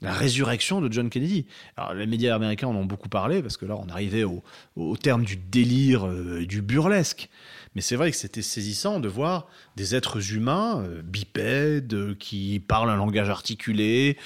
[0.00, 1.46] La résurrection de John Kennedy.
[1.76, 5.24] Alors, les médias américains en ont beaucoup parlé, parce que là, on arrivait au, terme
[5.24, 6.06] du délire,
[6.46, 7.28] du burlesque.
[7.74, 12.96] Mais c'est vrai que c'était saisissant de voir des êtres humains bipèdes qui parlent un
[12.96, 14.16] langage articulé,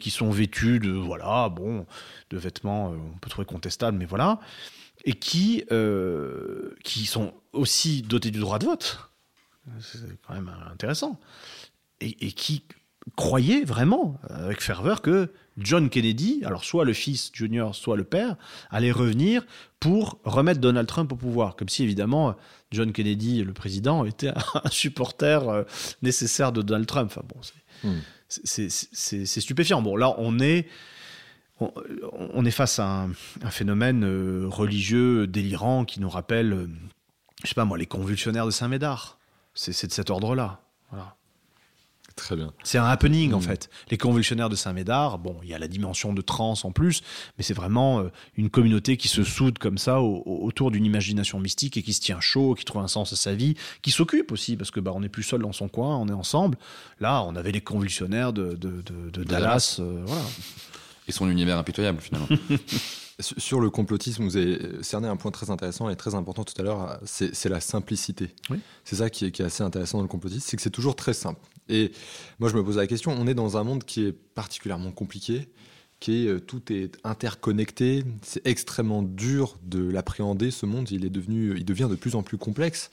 [0.00, 1.86] qui sont vêtus de voilà, bon,
[2.30, 4.38] de vêtements on peut trouver contestables, mais voilà,
[5.04, 9.10] et qui, euh, sont aussi dotés du droit de vote.
[9.80, 11.20] C'est quand même intéressant.
[12.00, 12.64] Et, qui
[13.16, 18.36] croyaient vraiment, avec ferveur, que John Kennedy, alors soit le fils junior, soit le père,
[18.70, 19.44] allait revenir
[19.80, 21.56] pour remettre Donald Trump au pouvoir.
[21.56, 22.36] Comme si, évidemment,
[22.70, 25.64] John Kennedy, le président, était un supporter euh,
[26.02, 27.12] nécessaire de Donald Trump.
[27.14, 27.40] Enfin bon,
[28.28, 29.26] c'est hmm.
[29.26, 29.82] stupéfiant.
[29.82, 30.68] Bon, là, on est
[32.10, 33.06] on, est face à
[33.42, 36.68] un, phénomène euh, religieux délirant qui nous rappelle, euh,
[37.44, 39.18] je sais pas moi, les convulsionnaires de Saint-Médard.
[39.54, 40.60] C'est de cet ordre-là.
[40.90, 41.14] Voilà.
[42.16, 42.52] Très bien.
[42.62, 43.42] C'est un happening en mmh.
[43.42, 43.70] fait.
[43.90, 47.02] Les convulsionnaires de Saint-Médard, bon, il y a la dimension de trance en plus,
[47.38, 51.76] mais c'est vraiment euh, une communauté qui se soude comme ça autour d'une imagination mystique
[51.76, 54.56] et qui se tient chaud, qui trouve un sens à sa vie, qui s'occupe aussi
[54.56, 56.58] parce que bah on n'est plus seul dans son coin, on est ensemble.
[57.00, 58.58] Là, on avait les convulsionnaires de,
[59.24, 60.22] Dallas, voilà
[61.08, 62.28] et son univers impitoyable finalement.
[63.22, 66.62] Sur le complotisme, vous avez cerné un point très intéressant et très important tout à
[66.62, 68.34] l'heure, c'est la simplicité.
[68.84, 70.96] C'est ça qui est, qui est, assez intéressant dans le complotisme, c'est que c'est toujours
[70.96, 71.40] très simple.
[71.68, 71.92] Et
[72.40, 75.48] moi, je me pose la question, on est dans un monde qui est particulièrement compliqué,
[76.00, 81.10] qui est, euh, tout est interconnecté, c'est extrêmement dur de l'appréhender, ce monde, il, est
[81.10, 82.90] devenu, il devient de plus en plus complexe.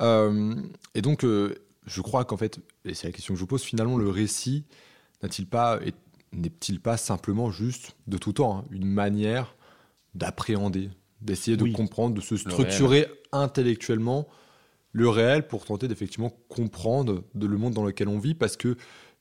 [0.00, 0.54] Euh,
[0.94, 1.54] et donc, euh,
[1.86, 4.64] je crois qu'en fait, et c'est la question que je vous pose, finalement, le récit
[5.22, 5.78] n'a-t-il pas
[6.32, 9.54] n'est-il pas simplement juste, de tout temps, hein, une manière
[10.14, 14.26] d'appréhender, d'essayer de comprendre, de se structurer intellectuellement
[14.92, 18.76] le réel pour tenter d'effectivement comprendre le monde dans lequel on vit parce qu'il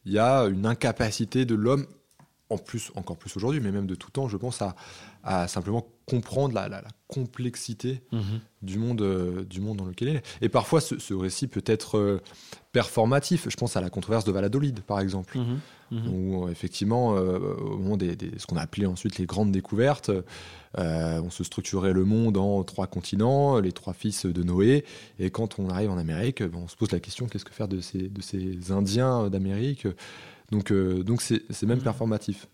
[0.06, 1.86] y a une incapacité de l'homme
[2.50, 4.62] en plus, encore plus aujourd'hui, mais même de tout temps, je pense,
[5.24, 8.40] à, simplement comprendre la, complexité mhm.
[8.64, 10.26] du, monde, euh, du monde dans lequel il est.
[10.42, 12.22] Et parfois, ce, récit peut être euh,
[12.72, 13.48] performatif.
[13.50, 15.60] Je pense à la controverse de Valladolid, par exemple, mhm.
[15.92, 16.14] Mhm.
[16.14, 20.12] où euh, effectivement, au moment des, ce qu'on a appelé ensuite les grandes découvertes,
[20.78, 24.86] on se structurait le monde en trois continents, les trois fils de Noé.
[25.20, 27.82] Et quand on arrive en Amérique, on se pose la question qu'est-ce que faire de
[27.82, 29.88] ces Indiens d'Amérique?
[30.52, 31.84] Donc, euh, donc c'est, même mmh.
[31.84, 32.48] performatif.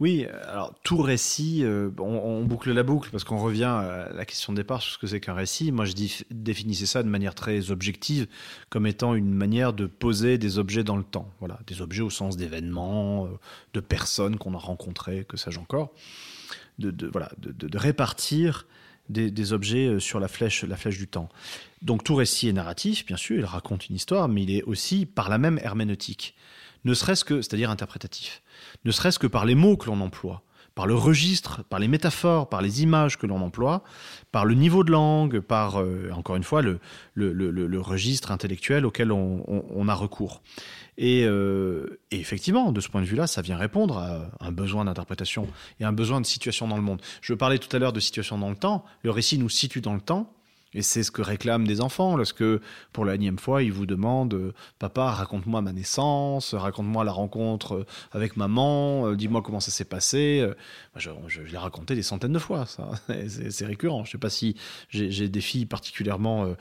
[0.00, 4.52] Oui, alors tout récit, euh, on, boucle la boucle parce qu'on revient à la question
[4.52, 5.70] de départ sur ce que c'est qu'un récit.
[5.70, 5.94] Moi, je
[6.30, 8.26] définissais ça de manière très objective
[8.68, 11.32] comme étant une manière de poser des objets dans le temps.
[11.38, 13.28] Voilà, des objets au sens d'événements, euh,
[13.74, 15.92] de personnes qu'on a rencontrées, que sais-je encore.
[16.78, 18.66] De, voilà, de, répartir
[19.10, 21.28] des, objets sur la flèche, la flèche du temps.
[21.82, 25.04] Donc tout récit est narratif, bien sûr, il raconte une histoire, mais il est aussi
[25.04, 26.34] par la même herméneutique
[26.84, 28.42] ne serait-ce que, c'est-à-dire interprétatif,
[28.84, 30.42] ne serait-ce que par les mots que l'on emploie,
[30.74, 33.82] par le registre, par les métaphores, par les images que l'on emploie,
[34.32, 36.80] par le niveau de langue, par, euh, encore une fois, le,
[37.80, 40.42] registre intellectuel auquel on, a recours.
[41.00, 45.48] Euh, et, effectivement, de ce point de vue-là, ça vient répondre à un besoin d'interprétation
[45.80, 47.00] et un besoin de situation dans le monde.
[47.20, 48.84] Je parlais tout à l'heure de situation dans le temps.
[49.02, 50.32] Le récit nous situe dans le temps.
[50.72, 52.44] Et c'est ce que réclament des enfants lorsque,
[52.92, 57.74] pour la énième fois, ils vous demandent euh, Papa, raconte-moi ma naissance, raconte-moi la rencontre
[57.74, 60.48] euh, avec maman, euh, dis-moi comment ça s'est passé.
[60.96, 61.10] Je,
[61.42, 62.90] l'ai raconté des centaines de fois, ça.
[63.28, 64.04] C'est récurrent.
[64.04, 64.56] Je ne sais pas si
[64.90, 66.54] j'ai des filles particulièrement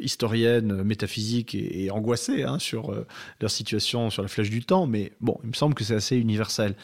[0.00, 2.94] historiennes, métaphysiques et, angoissées hein, sur
[3.40, 6.16] leur situation sur la flèche du temps, mais bon, il me semble que c'est assez
[6.16, 6.74] universel.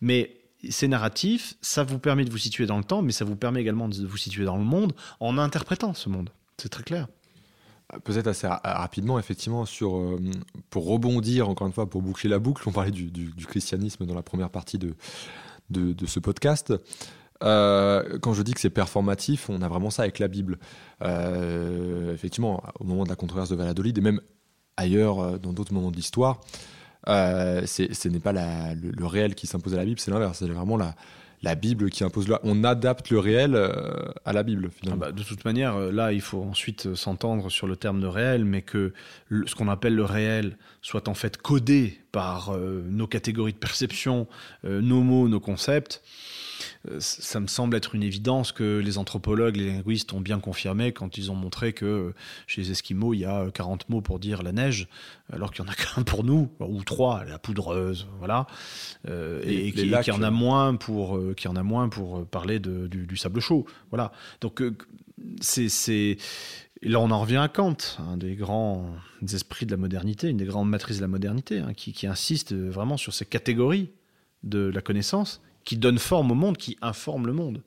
[0.00, 0.36] Mais
[0.70, 3.60] c'est narratif, ça vous permet de vous situer dans le temps, mais ça vous permet
[3.60, 6.30] également de vous situer dans le monde en interprétant ce monde.
[6.58, 7.08] C'est très clair.
[8.02, 10.20] Peut-être assez rapidement, effectivement, sur, euh,
[10.70, 14.24] pour rebondir, encore une fois, pour boucler la boucle, on parlait du, christianisme dans la
[14.24, 14.96] première partie de,
[16.06, 16.74] ce podcast.
[17.44, 20.58] Euh, quand je dis que c'est performatif, on a vraiment ça avec la Bible.
[21.02, 24.20] Euh, effectivement, au moment de la controverse de Valladolid, et même
[24.76, 26.40] ailleurs, dans d'autres moments de l'histoire,
[27.08, 30.38] euh, ce n'est pas le, réel qui s'impose à la Bible, c'est l'inverse.
[30.38, 30.94] C'est vraiment la,
[31.42, 32.40] la Bible qui impose là.
[32.42, 35.02] On adapte le réel euh, à la Bible, finalement.
[35.04, 38.06] Ah bah, de toute manière, euh, là, il faut ensuite s'entendre sur le terme de
[38.06, 38.92] réel, mais que
[39.30, 44.26] ce qu'on appelle le réel soit en fait codé par nos catégories de perception,
[44.64, 46.02] nos mots, nos concepts,
[46.98, 51.18] ça me semble être une évidence que les anthropologues, les linguistes ont bien confirmé quand
[51.18, 52.14] ils ont montré que
[52.46, 54.88] chez les Esquimaux, il y a 40 mots pour dire la neige,
[55.30, 58.46] alors qu'il n'y en a qu'un pour nous, ou trois, la poudreuse, voilà,
[59.06, 63.40] et, qu'il y en a moins pour, en a moins pour parler de, du, sable
[63.40, 64.10] chaud, voilà.
[64.40, 64.62] Donc
[65.42, 66.16] c'est
[66.82, 68.94] et là, on en revient à Kant, un des grands
[69.32, 72.96] esprits de la modernité, une des grandes matrices de la modernité, hein, qui, insiste vraiment
[72.96, 73.90] sur ces catégories
[74.42, 77.62] de la connaissance qui donnent forme au monde, qui informent le monde.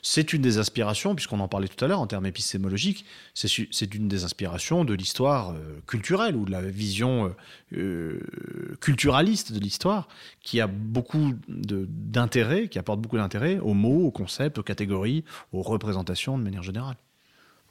[0.00, 4.06] C'est une des aspirations, puisqu'on en parlait tout à l'heure en termes épistémologiques, c'est une
[4.06, 10.06] des inspirations de l'histoire euh, culturelle ou de la vision euh, euh, culturaliste de l'histoire,
[10.40, 15.62] qui a beaucoup d'intérêt, qui apporte beaucoup d'intérêt aux mots, aux concepts, aux catégories, aux
[15.62, 16.96] représentations de manière générale.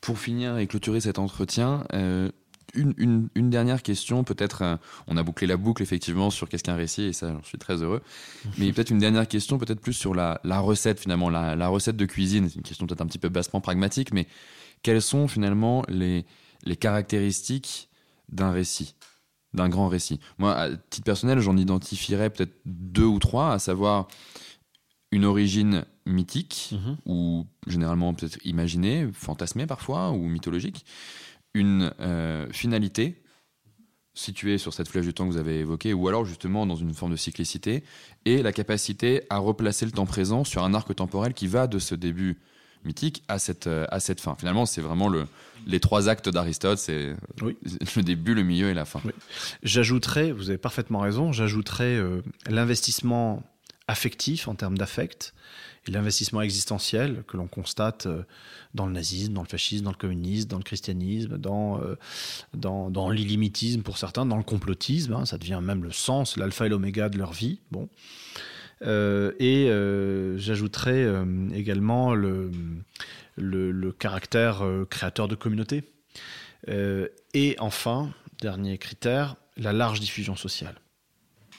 [0.01, 2.29] Pour finir et clôturer cet entretien, euh,
[2.75, 4.75] une, dernière question, peut-être, euh,
[5.07, 7.81] on a bouclé la boucle effectivement sur qu'est-ce qu'un récit, et ça, je suis très
[7.81, 8.01] heureux.
[8.57, 12.49] Mais peut-être une dernière question, peut-être plus sur la, recette finalement, la, recette de cuisine.
[12.49, 14.27] C'est une question peut-être un petit peu bassement pragmatique, mais
[14.83, 16.25] quelles sont finalement les,
[16.63, 17.89] les caractéristiques
[18.29, 18.95] d'un récit
[19.53, 20.19] d'un grand récit?
[20.37, 24.07] Moi, à titre personnel, j'en identifierais peut-être deux ou trois, à savoir
[25.11, 26.97] une origine mythique, mhm.
[27.05, 30.85] ou généralement peut-être imaginée, fantasmée parfois, ou mythologique,
[31.53, 33.21] une euh, finalité
[34.13, 36.93] située sur cette flèche du temps que vous avez évoquée, ou alors justement dans une
[36.93, 37.83] forme de cyclicité,
[38.25, 41.79] et la capacité à replacer le temps présent sur un arc temporel qui va de
[41.79, 42.39] ce début
[42.83, 44.35] mythique à cette, euh, à cette fin.
[44.35, 45.27] Finalement, c'est vraiment le,
[45.65, 49.01] les trois actes d'Aristote, c'est le début, le milieu et la fin.
[49.63, 53.43] J'ajouterais, vous avez parfaitement raison, j'ajouterais euh, l'investissement
[53.87, 55.33] affectif en termes d'affect,
[55.87, 58.23] et l'investissement existentiel que l'on constate euh,
[58.73, 63.81] dans le nazisme, dans le fascisme, dans le communisme, dans le christianisme, dans, euh, l'illimitisme
[63.81, 67.17] pour certains, dans le complotisme, hein, ça devient même le sens, l'alpha et l'oméga de
[67.17, 67.59] leur vie.
[67.71, 67.89] Bon.
[68.83, 69.67] Euh, et
[70.37, 71.07] j'ajouterais
[71.53, 72.51] également le,
[73.37, 75.83] le, le caractère créateur de communauté.
[76.67, 78.11] et enfin,
[78.41, 80.75] dernier critère, la large diffusion sociale.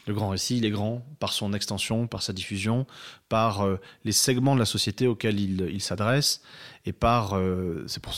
[0.09, 2.87] Le grand récit, il est grand par son extension, par sa diffusion,
[3.29, 6.41] par euh, les segments de la société auxquels il, s'adresse,
[6.87, 8.15] et par, euh, pour,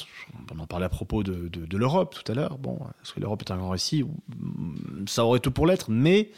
[0.55, 2.59] on en parlait à propos de, l'Europe tout à l'heure.
[2.59, 4.05] Bon, est-ce que l'Europe est un grand récit
[5.09, 6.31] Ça aurait tout pour l'être, mais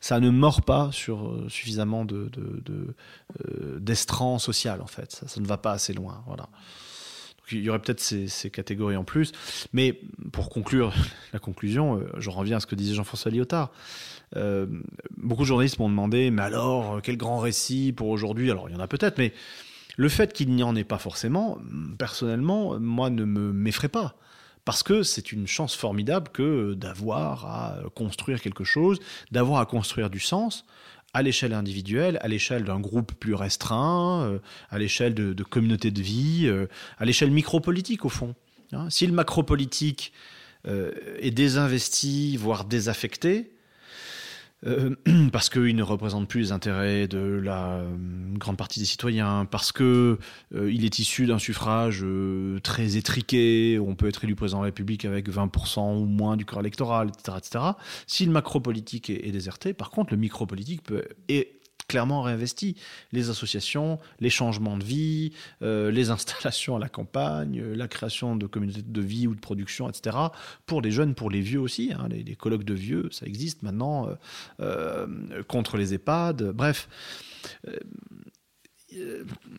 [0.00, 2.28] ça ne mord pas sur euh, suffisamment de,
[4.40, 5.22] social en fait.
[5.24, 6.48] Ça, ne va pas assez loin, voilà.
[7.52, 9.32] Il y aurait peut-être ces, catégories en plus.
[9.72, 10.00] Mais
[10.32, 10.92] pour conclure
[11.32, 13.70] la conclusion, je reviens à ce que disait Jean-François Lyotard.
[14.34, 14.66] Euh,
[15.16, 18.50] beaucoup de journalistes m'ont demandé, mais alors, quel grand récit pour aujourd'hui?
[18.50, 19.32] Alors, il y en a peut-être, mais
[19.96, 21.58] le fait qu'il n'y en ait pas forcément,
[21.98, 24.16] personnellement, moi, ne me m'effraie pas.
[24.64, 28.98] Parce que c'est une chance formidable que d'avoir à construire quelque chose,
[29.30, 30.66] d'avoir à construire du sens
[31.16, 34.38] à l'échelle individuelle, à l'échelle d'un groupe plus restreint, euh,
[34.68, 36.66] à l'échelle de, communautés de vie, euh,
[36.98, 38.34] à l'échelle micropolitique au fond.
[38.72, 38.90] Hein.
[38.90, 40.12] si le macropolitique
[41.20, 43.55] est désinvesti, voire désaffecté,
[44.64, 44.94] euh,
[45.32, 47.94] parce qu'il ne représente plus les intérêts de la euh,
[48.34, 50.18] grande partie des citoyens, parce que
[50.54, 52.04] euh, il est issu d'un suffrage
[52.62, 56.44] très étriqué, on peut être élu président de la République avec 20% ou moins du
[56.44, 57.64] corps électoral, etc., etc.
[58.06, 61.55] Si le macro-politique est, est, déserté, par contre, le micro-politique peut, est
[61.88, 62.76] clairement réinvesti.
[63.12, 68.36] Les associations, les changements de vie, euh, les installations à la campagne, euh, la création
[68.36, 70.16] de communautés de vie ou de production, etc.
[70.66, 71.92] Pour les jeunes, pour les vieux aussi.
[71.92, 74.08] Hein, les, colloques de vieux, ça existe maintenant
[74.60, 75.06] euh,
[75.48, 76.52] contre les EHPAD.
[76.52, 76.88] Bref.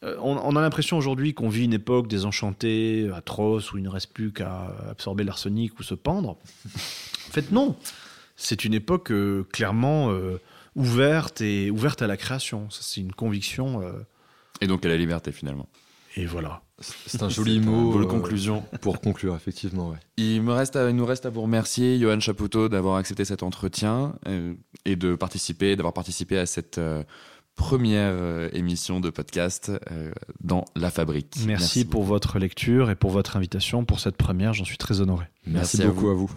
[0.02, 4.32] On, a l'impression aujourd'hui qu'on vit une époque désenchantée, atroce, où il ne reste plus
[4.32, 6.38] qu'à absorber l'arsenic ou se pendre.
[6.66, 7.76] En fait, non.
[8.36, 9.12] C'est une époque
[9.52, 10.12] clairement
[10.78, 12.68] ouverte et ouverte à la création.
[12.70, 13.82] c'est une conviction.
[13.82, 13.92] Euh,
[14.62, 15.68] et donc à la liberté finalement.
[16.16, 16.62] Et voilà.
[16.80, 17.98] C'est un joli mot.
[17.98, 18.64] de euh, conclusion.
[18.82, 19.90] Pour conclure, effectivement.
[19.90, 19.98] Ouais.
[20.18, 24.16] Il, me reste à, nous reste à vous remercier, Johan Chapoutot, d'avoir accepté cet entretien
[24.28, 24.54] euh,
[24.86, 26.80] et de participer, d'avoir participé à cette
[27.56, 28.16] première
[28.54, 29.72] émission de podcast
[30.42, 31.36] dans La Fabrique.
[31.46, 34.54] Merci, pour votre lecture et pour votre invitation pour cette première.
[34.54, 35.26] J'en suis très honoré.
[35.48, 36.32] Merci, beaucoup à vous.